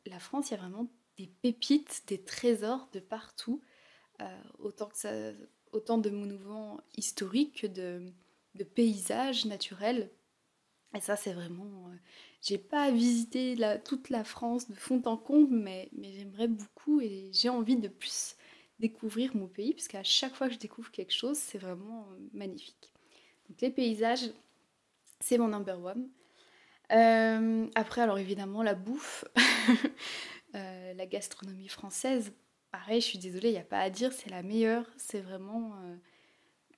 la, 0.05 0.19
France, 0.19 0.49
il 0.49 0.51
y 0.51 0.57
a 0.57 0.59
vraiment 0.59 0.87
des 1.17 1.27
pépites, 1.27 2.03
des 2.07 2.21
trésors 2.23 2.89
de 2.93 2.99
partout, 2.99 3.61
euh, 4.21 4.41
autant, 4.59 5.97
de 5.97 6.09
monuments 6.09 6.79
historiques 6.97 7.61
que 7.61 7.67
de, 7.67 8.11
paysages 8.75 9.45
naturels. 9.45 10.09
Et 10.95 11.01
ça, 11.01 11.15
c'est 11.15 11.33
vraiment. 11.33 11.87
Euh, 11.89 11.95
j'ai 12.41 12.57
pas 12.57 12.91
visité 12.91 13.55
toute 13.85 14.09
la 14.09 14.23
France 14.23 14.69
de 14.69 14.75
fond 14.75 15.01
en 15.05 15.17
comble, 15.17 15.55
mais, 15.55 15.89
j'aimerais 16.01 16.47
beaucoup 16.47 16.99
et 17.01 17.29
j'ai 17.31 17.49
envie 17.49 17.77
de 17.77 17.87
plus 17.87 18.35
découvrir 18.79 19.35
mon 19.35 19.47
pays, 19.47 19.73
parce 19.73 19.87
qu'à 19.87 20.03
chaque 20.03 20.33
fois 20.35 20.47
que 20.47 20.55
je 20.55 20.59
découvre 20.59 20.91
quelque 20.91 21.13
chose, 21.13 21.37
c'est 21.37 21.59
vraiment 21.59 22.07
magnifique. 22.33 22.91
Donc 23.47 23.61
les 23.61 23.69
paysages, 23.69 24.31
c'est 25.19 25.37
mon 25.37 25.49
number 25.49 25.79
one. 25.83 26.09
Euh, 26.91 27.67
après, 27.75 28.01
alors 28.01 28.17
évidemment, 28.17 28.63
la 28.63 28.73
bouffe, 28.73 29.23
euh, 30.55 30.93
la 30.93 31.05
gastronomie 31.05 31.69
française, 31.69 32.33
pareil, 32.71 33.01
je 33.01 33.05
suis 33.05 33.19
désolée, 33.19 33.49
il 33.49 33.53
n'y 33.53 33.59
a 33.59 33.63
pas 33.63 33.79
à 33.79 33.89
dire, 33.89 34.11
c'est 34.11 34.29
la 34.29 34.43
meilleure, 34.43 34.85
c'est 34.97 35.21
vraiment 35.21 35.73
euh, 35.83 35.95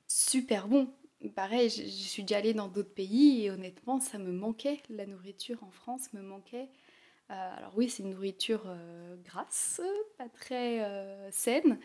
super 0.08 0.68
bon. 0.68 0.94
Pareil, 1.30 1.70
je, 1.70 1.84
suis 1.84 2.24
déjà 2.24 2.38
allée 2.38 2.54
dans 2.54 2.68
d'autres 2.68 2.94
pays 2.94 3.46
et 3.46 3.52
honnêtement, 3.52 4.00
ça 4.00 4.18
me 4.18 4.32
manquait, 4.32 4.82
la 4.90 5.06
nourriture 5.06 5.64
en 5.64 5.72
France 5.72 6.12
me 6.14 6.22
manquait. 6.22 6.70
alors 7.30 7.74
oui, 7.78 7.90
c'est 7.90 8.04
une 8.04 8.12
nourriture 8.12 8.64
grasse, 9.24 9.82
pas 10.18 10.30
très 10.30 10.86
saine, 11.32 11.80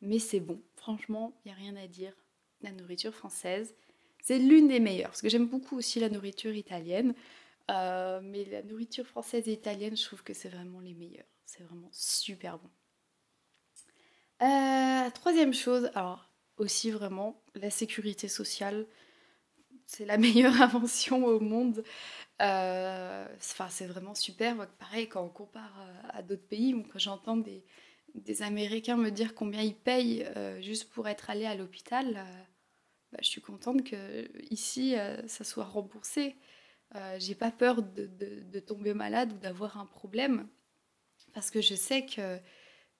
mais 0.00 0.18
c'est 0.18 0.40
bon. 0.40 0.62
Franchement, 0.76 1.32
il 1.44 1.48
n'y 1.48 1.52
a 1.52 1.56
rien 1.56 1.76
à 1.76 1.86
dire. 1.88 2.14
La 2.62 2.72
nourriture 2.72 3.12
française, 3.14 3.74
c'est 4.22 4.38
l'une 4.38 4.68
des 4.68 4.80
meilleures, 4.80 5.10
parce 5.10 5.22
que 5.22 5.28
j'aime 5.28 5.48
beaucoup 5.48 5.76
aussi 5.76 6.00
la 6.00 6.08
nourriture 6.08 6.54
italienne. 6.54 7.14
Euh, 7.70 8.20
mais 8.22 8.44
la 8.44 8.62
nourriture 8.62 9.06
française 9.06 9.48
et 9.48 9.52
italienne, 9.52 9.96
je 9.96 10.04
trouve 10.04 10.22
que 10.22 10.34
c'est 10.34 10.48
vraiment 10.48 10.80
les 10.80 10.94
meilleurs. 10.94 11.26
C'est 11.46 11.62
vraiment 11.62 11.88
super 11.92 12.58
bon. 12.58 12.70
Euh, 14.42 15.10
troisième 15.10 15.54
chose, 15.54 15.90
alors 15.94 16.28
aussi 16.56 16.90
vraiment 16.90 17.42
la 17.54 17.70
sécurité 17.70 18.28
sociale. 18.28 18.86
C'est 19.86 20.04
la 20.04 20.18
meilleure 20.18 20.60
invention 20.60 21.24
au 21.24 21.40
monde. 21.40 21.84
Euh, 22.42 23.26
c'est 23.40 23.86
vraiment 23.86 24.14
super. 24.14 24.68
Pareil, 24.78 25.08
quand 25.08 25.22
on 25.22 25.28
compare 25.28 25.74
à, 26.10 26.22
d'autres 26.22 26.46
pays, 26.46 26.74
quand 26.92 26.98
j'entends 26.98 27.36
des, 27.36 27.64
des, 28.14 28.42
Américains 28.42 28.96
me 28.96 29.10
dire 29.10 29.34
combien 29.34 29.62
ils 29.62 29.76
payent 29.76 30.26
juste 30.60 30.90
pour 30.90 31.08
être 31.08 31.30
allés 31.30 31.46
à 31.46 31.54
l'hôpital, 31.54 32.24
bah, 33.12 33.18
je 33.22 33.28
suis 33.28 33.40
contente 33.40 33.84
que 33.84 34.28
ici 34.52 34.96
ça 35.26 35.44
soit 35.44 35.64
remboursé. 35.64 36.36
Euh, 36.96 37.16
j'ai 37.18 37.34
pas 37.34 37.50
peur 37.50 37.82
de, 37.82 38.60
tomber 38.60 38.94
malade 38.94 39.32
ou 39.32 39.38
d'avoir 39.38 39.78
un 39.78 39.86
problème 39.86 40.48
parce 41.32 41.50
que 41.50 41.60
je 41.60 41.74
sais 41.74 42.06
que, 42.06 42.38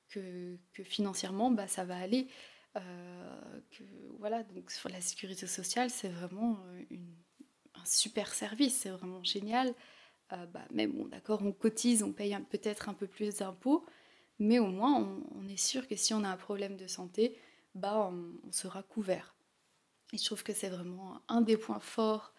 que, 0.09 0.59
financièrement 0.83 1.51
bah, 1.51 1.69
ça 1.69 1.85
va 1.85 1.97
aller. 1.97 2.29
Euh, 2.77 3.61
voilà, 4.19 4.43
donc 4.43 4.71
sur 4.71 4.89
la 4.89 5.01
sécurité 5.01 5.47
sociale, 5.47 5.91
c'est 5.91 6.09
vraiment 6.09 6.59
euh, 6.67 6.97
un 7.75 7.85
super 7.85 8.35
service, 8.35 8.77
c'est 8.77 8.91
vraiment 8.91 9.23
génial. 9.23 9.75
bah, 10.31 10.49
mais 10.73 10.87
bon, 10.87 11.07
d'accord, 11.07 11.43
on 11.43 11.53
cotise, 11.53 12.03
on 12.03 12.13
paye 12.13 12.37
peut-être 12.51 12.89
un 12.89 12.95
peu 12.95 13.07
plus 13.07 13.37
d'impôts, 13.37 13.85
mais 14.39 14.59
au 14.59 14.67
moins 14.67 15.23
on, 15.37 15.49
est 15.49 15.57
sûr 15.57 15.87
que 15.87 15.97
si 15.97 16.15
on 16.15 16.25
a 16.25 16.29
un 16.29 16.37
problème 16.37 16.77
de 16.77 16.87
santé, 16.87 17.39
bah, 17.75 18.11
on 18.13 18.53
sera 18.53 18.83
couvert. 18.83 19.35
Et 20.13 20.19
je 20.19 20.25
trouve 20.25 20.43
que 20.43 20.53
c'est 20.53 20.69
vraiment 20.69 21.21
un 21.29 21.41
des 21.41 21.57
points 21.57 21.81
forts 21.81 22.33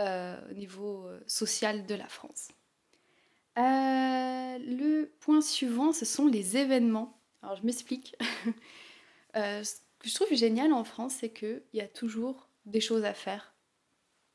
euh, 0.00 0.36
au 0.50 0.54
niveau 0.54 1.06
euh, 1.06 1.20
social 1.26 1.84
de 1.84 1.94
la 1.94 2.06
France. 2.08 2.48
Euh, 3.58 4.58
le 4.58 5.06
point 5.20 5.40
suivant, 5.40 5.92
ce 5.92 6.04
sont 6.04 6.26
les 6.26 6.56
événements. 6.56 7.20
Alors 7.42 7.56
je 7.56 7.66
m'explique. 7.66 8.16
ce 9.64 9.74
que 9.98 10.08
je 10.08 10.14
trouve 10.14 10.32
génial 10.34 10.72
en 10.72 10.84
France, 10.84 11.16
c'est 11.20 11.30
qu'il 11.30 11.62
y 11.72 11.80
a 11.80 11.88
toujours 11.88 12.48
des 12.66 12.80
choses 12.80 13.04
à 13.04 13.14
faire. 13.14 13.54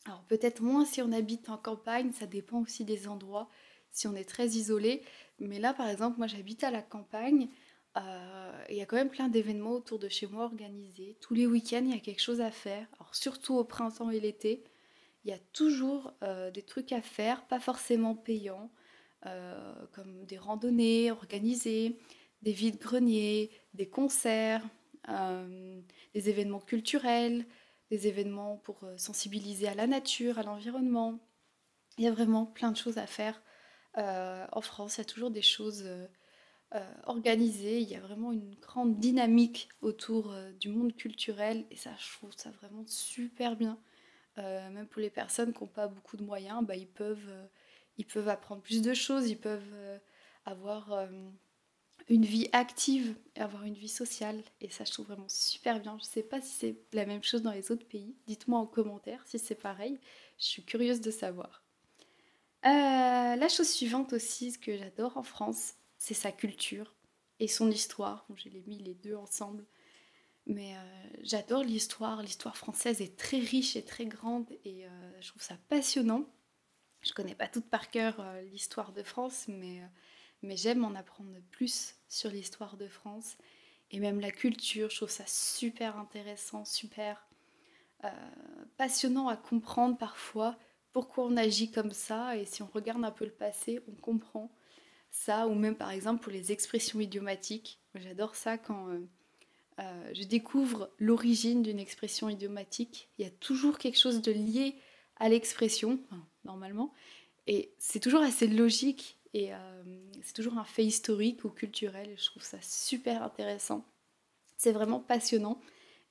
Alors 0.05 0.23
peut-être 0.23 0.61
moins 0.61 0.85
si 0.85 1.01
on 1.01 1.11
habite 1.11 1.49
en 1.49 1.57
campagne, 1.57 2.11
ça 2.11 2.25
dépend 2.25 2.61
aussi 2.61 2.83
des 2.83 3.07
endroits, 3.07 3.49
si 3.91 4.07
on 4.07 4.15
est 4.15 4.27
très 4.27 4.47
isolé. 4.47 5.01
Mais 5.39 5.59
là, 5.59 5.73
par 5.73 5.87
exemple, 5.89 6.17
moi 6.17 6.27
j'habite 6.27 6.63
à 6.63 6.71
la 6.71 6.81
campagne. 6.81 7.47
il 8.69 8.75
y 8.75 8.81
a 8.81 8.85
quand 8.85 8.97
même 8.97 9.09
plein 9.09 9.29
d'événements 9.29 9.71
autour 9.71 9.99
de 9.99 10.09
chez 10.09 10.27
moi 10.27 10.45
organisés. 10.45 11.17
Tous 11.21 11.33
les 11.33 11.47
week-ends, 11.47 11.83
il 11.85 11.91
y 11.91 11.97
a 11.97 11.99
quelque 11.99 12.21
chose 12.21 12.41
à 12.41 12.51
faire. 12.51 12.87
Alors 12.99 13.15
surtout 13.15 13.55
au 13.55 13.63
printemps 13.63 14.09
et 14.09 14.19
l'été 14.19 14.63
il 15.25 15.31
y 15.31 15.33
a 15.33 15.39
toujours 15.53 16.13
euh, 16.23 16.51
des 16.51 16.63
trucs 16.63 16.91
à 16.91 17.01
faire, 17.01 17.45
pas 17.47 17.59
forcément 17.59 18.15
payants. 18.15 18.69
comme 19.93 20.25
des 20.25 20.37
randonnées 20.37 21.09
organisées, 21.09 21.97
des 22.41 22.51
vides-greniers, 22.51 23.51
des 23.73 23.87
concerts, 23.87 24.61
des 25.07 26.29
événements 26.29 26.59
culturels, 26.59 27.45
des 27.91 28.07
événements 28.07 28.57
pour 28.57 28.81
sensibiliser 28.97 29.67
à 29.67 29.75
la 29.75 29.87
nature, 29.87 30.39
à 30.39 30.43
l'environnement. 30.43 31.19
Il 31.97 32.03
y 32.03 32.07
a 32.07 32.11
vraiment 32.11 32.45
plein 32.45 32.71
de 32.71 32.77
choses 32.77 32.97
à 32.97 33.07
faire. 33.07 33.41
en 33.95 34.61
France, 34.61 34.97
il 34.97 34.99
y 34.99 35.01
a 35.01 35.05
toujours 35.05 35.31
des 35.31 35.41
choses 35.41 35.85
euh, 36.75 36.93
organisé. 37.05 37.81
Il 37.81 37.87
y 37.87 37.95
a 37.95 37.99
vraiment 37.99 38.31
une 38.31 38.55
grande 38.55 38.99
dynamique 38.99 39.69
autour 39.81 40.31
euh, 40.31 40.51
du 40.53 40.69
monde 40.69 40.95
culturel 40.95 41.67
et 41.69 41.75
ça, 41.75 41.91
je 41.99 42.17
trouve 42.17 42.31
ça 42.35 42.49
vraiment 42.49 42.83
super 42.87 43.55
bien. 43.55 43.77
Euh, 44.39 44.71
même 44.71 44.87
pour 44.87 44.99
les 44.99 45.11
personnes 45.11 45.53
qui 45.53 45.61
n'ont 45.61 45.69
pas 45.69 45.87
beaucoup 45.87 46.17
de 46.17 46.23
moyens, 46.23 46.65
bah, 46.65 46.75
ils, 46.75 46.87
peuvent, 46.87 47.31
ils 47.99 48.07
peuvent 48.07 48.27
apprendre 48.27 48.63
plus 48.63 48.81
de 48.81 48.95
choses, 48.95 49.29
ils 49.29 49.37
peuvent 49.37 49.75
avoir 50.45 51.07
une 52.09 52.25
vie 52.25 52.49
active 52.51 53.15
et 53.35 53.41
avoir 53.41 53.63
une 53.63 53.73
vie 53.73 53.89
sociale. 53.89 54.41
Et 54.61 54.69
ça, 54.69 54.83
je 54.85 54.91
trouve 54.91 55.07
vraiment 55.07 55.29
super 55.29 55.79
bien. 55.79 55.97
Je 55.97 56.03
ne 56.03 56.09
sais 56.09 56.23
pas 56.23 56.41
si 56.41 56.53
c'est 56.53 56.75
la 56.93 57.05
même 57.05 57.23
chose 57.23 57.41
dans 57.41 57.51
les 57.51 57.71
autres 57.71 57.87
pays. 57.87 58.15
Dites-moi 58.27 58.59
en 58.59 58.65
commentaire 58.65 59.23
si 59.25 59.39
c'est 59.39 59.55
pareil. 59.55 59.99
Je 60.37 60.45
suis 60.45 60.63
curieuse 60.63 61.01
de 61.01 61.11
savoir. 61.11 61.63
la 62.63 63.47
chose 63.49 63.69
suivante 63.69 64.13
aussi, 64.13 64.51
ce 64.51 64.57
que 64.59 64.77
j'adore 64.77 65.17
en 65.17 65.23
France, 65.23 65.73
c'est 65.97 66.13
sa 66.13 66.31
culture 66.31 66.95
et 67.39 67.47
son 67.47 67.69
histoire. 67.71 68.25
j'ai 68.35 68.63
mis 68.67 68.79
les 68.79 68.95
deux 68.95 69.15
ensemble. 69.15 69.65
Mais 70.45 70.75
euh, 70.75 71.09
j'adore 71.21 71.63
l'histoire. 71.63 72.21
L'histoire 72.21 72.57
française 72.57 73.01
est 73.01 73.17
très 73.17 73.39
riche 73.39 73.75
et 73.75 73.83
très 73.83 74.05
grande 74.05 74.51
et 74.65 74.85
euh, 74.85 75.21
je 75.21 75.29
trouve 75.29 75.41
ça 75.41 75.55
passionnant. 75.69 76.25
Je 77.01 77.13
connais 77.13 77.35
pas 77.35 77.47
toute 77.47 77.69
par 77.69 77.89
cœur 77.89 78.19
euh, 78.19 78.41
l'histoire 78.43 78.93
de 78.93 79.03
France, 79.03 79.45
mais, 79.47 79.81
mais 80.43 80.58
j'aime 80.58 80.86
en 80.86 80.95
apprendre 80.95 81.32
plus 81.51 81.95
sur 82.08 82.29
l'histoire 82.29 82.77
de 82.77 82.88
France 82.88 83.38
et 83.91 83.99
même 83.99 84.19
la 84.19 84.32
culture. 84.32 84.89
Je 84.89 84.97
trouve 84.97 85.10
ça 85.10 85.25
super 85.27 85.97
intéressant, 85.97 86.65
super 86.65 87.25
passionnant 88.77 89.29
à 89.29 89.38
comprendre 89.38 89.97
parfois 89.97 90.58
pourquoi 90.91 91.25
on 91.25 91.38
agit 91.38 91.71
comme 91.71 91.91
ça. 91.91 92.38
Et 92.38 92.45
si 92.45 92.62
on 92.62 92.69
regarde 92.73 93.03
un 93.03 93.12
peu 93.12 93.25
le 93.25 93.32
passé, 93.32 93.79
on 93.88 93.95
comprend 93.95 94.51
ça, 95.10 95.47
ou 95.47 95.56
même 95.56 95.75
par 95.75 95.91
exemple 95.91 96.23
pour 96.23 96.32
les 96.32 96.51
expressions 96.51 96.99
idiomatiques. 96.99 97.79
J'adore 97.95 98.36
ça 98.36 98.58
quand 98.58 98.89
euh, 98.89 98.99
euh, 99.79 100.12
je 100.13 100.23
découvre 100.23 100.89
l'origine 100.99 101.62
d'une 101.62 101.79
expression 101.79 102.29
idiomatique. 102.29 103.10
Il 103.17 103.23
y 103.23 103.27
a 103.27 103.32
toujours 103.32 103.77
quelque 103.77 103.99
chose 103.99 104.21
de 104.21 104.32
lié 104.32 104.75
à 105.17 105.29
l'expression, 105.29 105.99
normalement, 106.43 106.91
et 107.45 107.71
c'est 107.77 107.99
toujours 107.99 108.21
assez 108.21 108.47
logique 108.47 109.17
et 109.34 109.54
euh, 109.54 109.84
c'est 110.24 110.34
toujours 110.34 110.58
un 110.58 110.63
fait 110.63 110.86
historique 110.86 111.43
ou 111.43 111.50
culturel. 111.50 112.15
Je 112.17 112.26
trouve 112.26 112.43
ça 112.43 112.58
super 112.62 113.24
intéressant. 113.24 113.86
C'est 114.58 114.72
vraiment 114.72 115.00
passionnant 115.00 115.60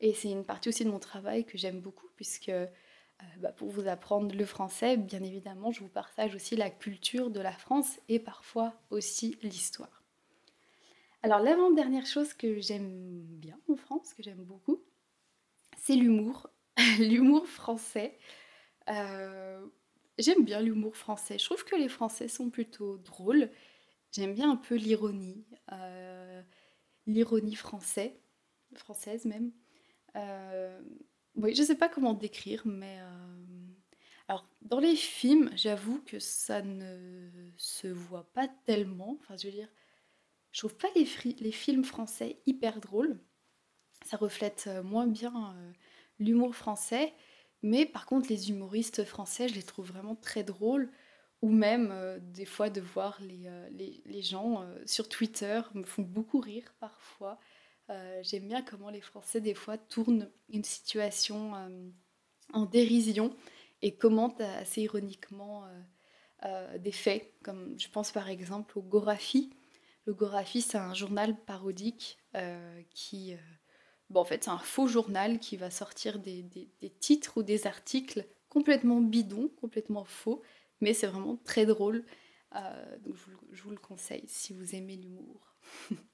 et 0.00 0.12
c'est 0.12 0.30
une 0.30 0.44
partie 0.44 0.68
aussi 0.68 0.84
de 0.84 0.90
mon 0.90 0.98
travail 0.98 1.44
que 1.44 1.56
j'aime 1.56 1.80
beaucoup 1.80 2.08
puisque 2.16 2.48
euh, 2.48 2.66
bah, 3.38 3.52
pour 3.52 3.70
vous 3.70 3.86
apprendre 3.88 4.34
le 4.34 4.44
français, 4.44 4.96
bien 4.96 5.22
évidemment, 5.22 5.70
je 5.70 5.80
vous 5.80 5.88
partage 5.88 6.34
aussi 6.34 6.56
la 6.56 6.70
culture 6.70 7.30
de 7.30 7.40
la 7.40 7.52
France 7.52 8.00
et 8.08 8.18
parfois 8.18 8.74
aussi 8.90 9.38
l'histoire. 9.42 10.02
Alors 11.22 11.38
l'avant-dernière 11.38 12.06
chose 12.06 12.34
que 12.34 12.60
j'aime 12.60 13.22
bien 13.22 13.56
en 13.68 13.76
France, 13.76 14.12
que 14.14 14.24
j'aime 14.24 14.42
beaucoup, 14.42 14.82
c'est 15.78 15.94
l'humour, 15.94 16.50
l'humour 16.98 17.46
français. 17.46 18.18
Euh, 18.88 19.64
j'aime 20.18 20.44
bien 20.44 20.60
l'humour 20.60 20.96
français. 20.96 21.38
Je 21.38 21.44
trouve 21.44 21.64
que 21.64 21.76
les 21.76 21.88
Français 21.88 22.28
sont 22.28 22.50
plutôt 22.50 22.98
drôles. 22.98 23.50
J'aime 24.12 24.34
bien 24.34 24.50
un 24.50 24.56
peu 24.56 24.74
l'ironie, 24.74 25.46
euh, 25.72 26.42
l'ironie 27.06 27.54
française, 27.54 28.14
même. 29.24 29.52
Oui, 31.36 31.54
je 31.54 31.62
sais 31.62 31.76
pas 31.76 31.88
comment 31.88 32.12
décrire, 32.12 32.62
mais 32.66 32.98
euh, 33.00 33.36
alors 34.28 34.46
dans 34.60 34.80
les 34.80 34.96
films, 34.96 35.50
j'avoue 35.54 36.02
que 36.02 36.18
ça 36.18 36.60
ne 36.62 37.30
se 37.56 37.88
voit 37.88 38.30
pas 38.34 38.48
tellement. 38.66 39.16
Enfin, 39.20 39.36
je 39.36 39.46
veux 39.46 39.52
dire, 39.52 39.68
je 40.52 40.58
trouve 40.60 40.76
pas 40.76 40.88
les, 40.94 41.06
films 41.06 41.84
français 41.84 42.42
hyper 42.46 42.80
drôles. 42.80 43.18
Ça 44.04 44.18
reflète 44.18 44.64
euh, 44.66 44.82
moins 44.82 45.06
bien 45.06 45.54
euh, 45.56 45.72
l'humour 46.18 46.54
français, 46.54 47.14
mais 47.62 47.86
par 47.86 48.06
contre, 48.06 48.28
les 48.28 48.50
humoristes 48.50 49.04
français, 49.04 49.48
je 49.48 49.54
les 49.54 49.62
trouve 49.62 49.88
vraiment 49.88 50.16
très 50.16 50.44
drôles. 50.44 50.90
Ou 51.42 51.50
même 51.50 51.92
des 52.20 52.44
fois 52.44 52.70
de 52.70 52.80
voir 52.80 53.18
les, 53.20 53.50
les, 53.72 54.00
les 54.06 54.22
gens 54.22 54.64
sur 54.86 55.08
Twitter 55.08 55.60
me 55.74 55.82
font 55.82 56.02
beaucoup 56.02 56.38
rire 56.38 56.72
parfois. 56.78 57.40
Euh, 57.90 58.20
j'aime 58.22 58.48
bien 58.48 58.62
comment 58.62 58.90
les 58.90 59.00
Français, 59.00 59.40
des 59.40 59.54
fois, 59.54 59.76
tournent 59.76 60.30
une 60.48 60.64
situation 60.64 61.54
euh, 61.56 61.90
en 62.52 62.64
dérision 62.64 63.34
et 63.82 63.94
commentent 63.94 64.40
assez 64.40 64.82
ironiquement 64.82 65.64
euh, 66.44 66.78
des 66.78 66.92
faits, 66.92 67.32
comme 67.42 67.78
je 67.78 67.88
pense 67.88 68.12
par 68.12 68.28
exemple 68.28 68.78
au 68.78 68.82
Gorafi. 68.82 69.50
Le 70.06 70.14
Gorafi, 70.14 70.62
c'est 70.62 70.78
un 70.78 70.94
journal 70.94 71.36
parodique 71.44 72.18
qui. 72.90 73.34
En 74.14 74.24
fait, 74.24 74.44
c'est 74.44 74.50
un 74.50 74.58
faux 74.58 74.86
journal 74.86 75.38
qui 75.38 75.56
va 75.56 75.70
sortir 75.70 76.18
des, 76.18 76.44
titres 77.00 77.38
ou 77.38 77.42
des 77.42 77.66
articles 77.66 78.26
complètement 78.48 79.00
bidons, 79.00 79.50
complètement 79.60 80.04
faux, 80.04 80.42
mais 80.80 80.94
c'est 80.94 81.06
vraiment 81.06 81.38
très 81.44 81.66
drôle. 81.66 82.04
donc, 83.04 83.16
je 83.52 83.62
vous 83.62 83.70
le 83.70 83.78
conseille 83.78 84.24
si 84.26 84.52
vous 84.52 84.74
aimez 84.74 84.96
l'humour. 84.96 85.54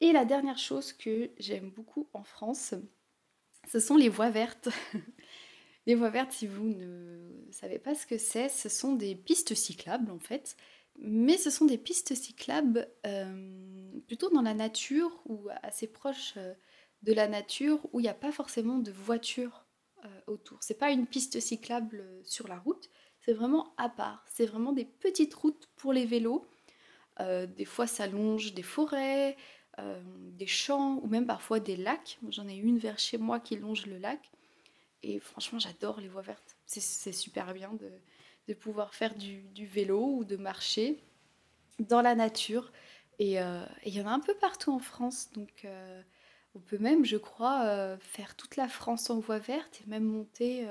Et 0.00 0.12
la 0.12 0.24
dernière 0.24 0.58
chose 0.58 0.92
que 0.92 1.30
j'aime 1.38 1.70
beaucoup 1.70 2.08
en 2.14 2.22
France, 2.22 2.74
ce 3.70 3.80
sont 3.80 3.96
les 3.96 4.08
voies 4.08 4.30
vertes. 4.30 4.68
les 5.86 5.94
voies 5.94 6.10
vertes, 6.10 6.32
si 6.32 6.46
vous 6.46 6.68
ne 6.68 7.52
savez 7.52 7.78
pas 7.78 7.94
ce 7.94 8.06
que 8.06 8.16
c'est, 8.16 8.48
ce 8.48 8.68
sont 8.68 8.94
des 8.94 9.14
pistes 9.14 9.54
cyclables 9.54 10.10
en 10.10 10.18
fait. 10.18 10.56
Mais 10.98 11.36
ce 11.36 11.50
sont 11.50 11.66
des 11.66 11.78
pistes 11.78 12.14
cyclables 12.14 12.88
euh, 13.06 14.00
plutôt 14.06 14.30
dans 14.30 14.42
la 14.42 14.54
nature 14.54 15.22
ou 15.26 15.48
assez 15.62 15.86
proches 15.86 16.34
euh, 16.36 16.54
de 17.02 17.12
la 17.12 17.28
nature 17.28 17.80
où 17.92 18.00
il 18.00 18.04
n'y 18.04 18.08
a 18.08 18.14
pas 18.14 18.32
forcément 18.32 18.78
de 18.78 18.92
voitures 18.92 19.64
euh, 20.04 20.08
autour. 20.26 20.62
C'est 20.62 20.78
pas 20.78 20.90
une 20.90 21.06
piste 21.06 21.40
cyclable 21.40 22.04
sur 22.24 22.48
la 22.48 22.58
route, 22.58 22.90
c'est 23.24 23.32
vraiment 23.32 23.74
à 23.76 23.88
part. 23.88 24.24
C'est 24.28 24.46
vraiment 24.46 24.72
des 24.72 24.84
petites 24.84 25.34
routes 25.34 25.68
pour 25.76 25.92
les 25.92 26.06
vélos. 26.06 26.46
des 27.18 27.66
fois, 27.66 27.86
ça 27.86 28.06
longe 28.06 28.54
des 28.54 28.62
forêts, 28.62 29.36
euh, 29.80 30.00
des 30.32 30.46
champs 30.46 31.00
ou 31.02 31.06
même 31.06 31.26
parfois 31.26 31.60
des 31.60 31.76
lacs. 31.76 32.18
J'en 32.30 32.48
ai 32.48 32.56
une 32.56 32.78
vers 32.78 32.98
chez 32.98 33.18
moi 33.18 33.40
qui 33.40 33.56
longe 33.56 33.86
le 33.86 33.98
lac. 33.98 34.30
Et 35.02 35.20
franchement, 35.20 35.58
j'adore 35.58 36.00
les 36.00 36.08
voies 36.08 36.22
vertes. 36.22 36.56
C'est 36.66 37.12
super 37.12 37.52
bien 37.54 37.72
de, 37.74 38.54
pouvoir 38.54 38.94
faire 38.94 39.14
du, 39.14 39.44
vélo 39.66 40.16
ou 40.16 40.24
de 40.24 40.36
marcher 40.36 40.98
dans 41.78 42.02
la 42.02 42.14
nature. 42.14 42.72
Euh, 43.20 43.66
et 43.82 43.88
il 43.88 43.94
y 43.94 44.00
en 44.00 44.06
a 44.06 44.10
un 44.10 44.20
peu 44.20 44.34
partout 44.34 44.72
en 44.72 44.78
France. 44.78 45.30
Donc 45.32 45.64
euh, 45.64 46.02
on 46.54 46.60
peut 46.60 46.78
même, 46.78 47.04
je 47.04 47.16
crois, 47.16 47.96
faire 47.98 48.34
toute 48.36 48.56
la 48.56 48.68
France 48.68 49.10
en 49.10 49.20
voie 49.20 49.38
verte 49.38 49.80
et 49.82 49.88
même 49.88 50.04
monter, 50.04 50.66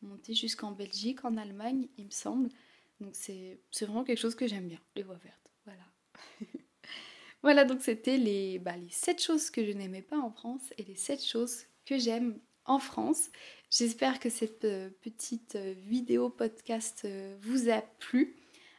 monter 0.00 0.34
jusqu'en 0.34 0.72
Belgique, 0.72 1.24
en 1.24 1.36
Allemagne, 1.36 1.88
il 1.98 2.06
me 2.06 2.10
semble. 2.10 2.48
Donc 3.00 3.14
c'est 3.14 3.60
vraiment 3.80 4.04
quelque 4.04 4.18
chose 4.18 4.34
que 4.34 4.46
j'aime 4.46 4.68
bien, 4.68 4.80
les 4.96 5.02
voies 5.02 5.18
vertes. 5.22 5.52
Voilà. 5.64 5.84
Voilà, 7.42 7.64
donc 7.64 7.82
c'était 7.82 8.18
les, 8.18 8.60
bah, 8.60 8.76
les 8.76 8.88
7 8.88 9.20
choses 9.20 9.50
que 9.50 9.64
je 9.66 9.72
n'aimais 9.72 10.02
pas 10.02 10.18
en 10.18 10.30
France 10.30 10.72
et 10.78 10.84
les 10.84 10.94
7 10.94 11.24
choses 11.24 11.64
que 11.84 11.98
j'aime 11.98 12.38
en 12.66 12.78
France. 12.78 13.30
J'espère 13.68 14.20
que 14.20 14.30
cette 14.30 14.64
euh, 14.64 14.90
petite 15.00 15.56
euh, 15.56 15.74
vidéo 15.76 16.30
podcast 16.30 17.02
euh, 17.04 17.36
vous 17.40 17.68
a 17.68 17.80
plu. 17.98 18.36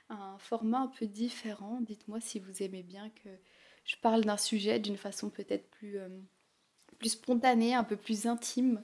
Un 0.09 0.37
format 0.37 0.79
un 0.79 0.87
peu 0.87 1.07
différent. 1.07 1.81
Dites-moi 1.81 2.21
si 2.21 2.39
vous 2.39 2.63
aimez 2.63 2.83
bien 2.83 3.09
que 3.09 3.29
je 3.83 3.95
parle 3.97 4.23
d'un 4.23 4.37
sujet 4.37 4.79
d'une 4.79 4.97
façon 4.97 5.29
peut-être 5.29 5.69
plus, 5.71 5.97
plus 6.99 7.09
spontanée, 7.09 7.73
un 7.73 7.83
peu 7.83 7.95
plus 7.97 8.27
intime. 8.27 8.81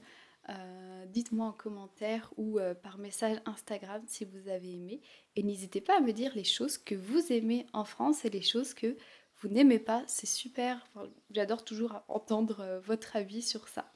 Dites-moi 1.08 1.46
en 1.46 1.52
commentaire 1.52 2.32
ou 2.36 2.58
par 2.82 2.98
message 2.98 3.38
Instagram 3.46 4.02
si 4.06 4.24
vous 4.24 4.48
avez 4.48 4.74
aimé. 4.74 5.00
Et 5.36 5.42
n'hésitez 5.42 5.80
pas 5.80 5.96
à 5.96 6.00
me 6.00 6.12
dire 6.12 6.32
les 6.34 6.44
choses 6.44 6.76
que 6.76 6.94
vous 6.94 7.32
aimez 7.32 7.66
en 7.72 7.84
France 7.84 8.24
et 8.24 8.30
les 8.30 8.42
choses 8.42 8.74
que 8.74 8.96
vous 9.40 9.48
n'aimez 9.48 9.78
pas, 9.78 10.04
c'est 10.06 10.26
super. 10.26 10.86
J'adore 11.30 11.64
toujours 11.64 12.02
entendre 12.08 12.60
euh, 12.60 12.80
votre 12.80 13.16
avis 13.16 13.42
sur 13.42 13.68
ça. 13.68 13.90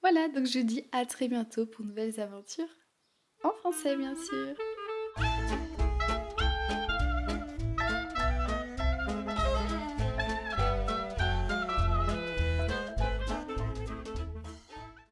Voilà, 0.00 0.28
donc 0.28 0.46
je 0.46 0.60
dis 0.60 0.84
à 0.92 1.04
très 1.06 1.28
bientôt 1.28 1.66
pour 1.66 1.84
nouvelles 1.84 2.20
aventures. 2.20 2.76
En 3.42 3.52
français, 3.52 3.96
bien 3.96 4.14
sûr. 4.14 4.54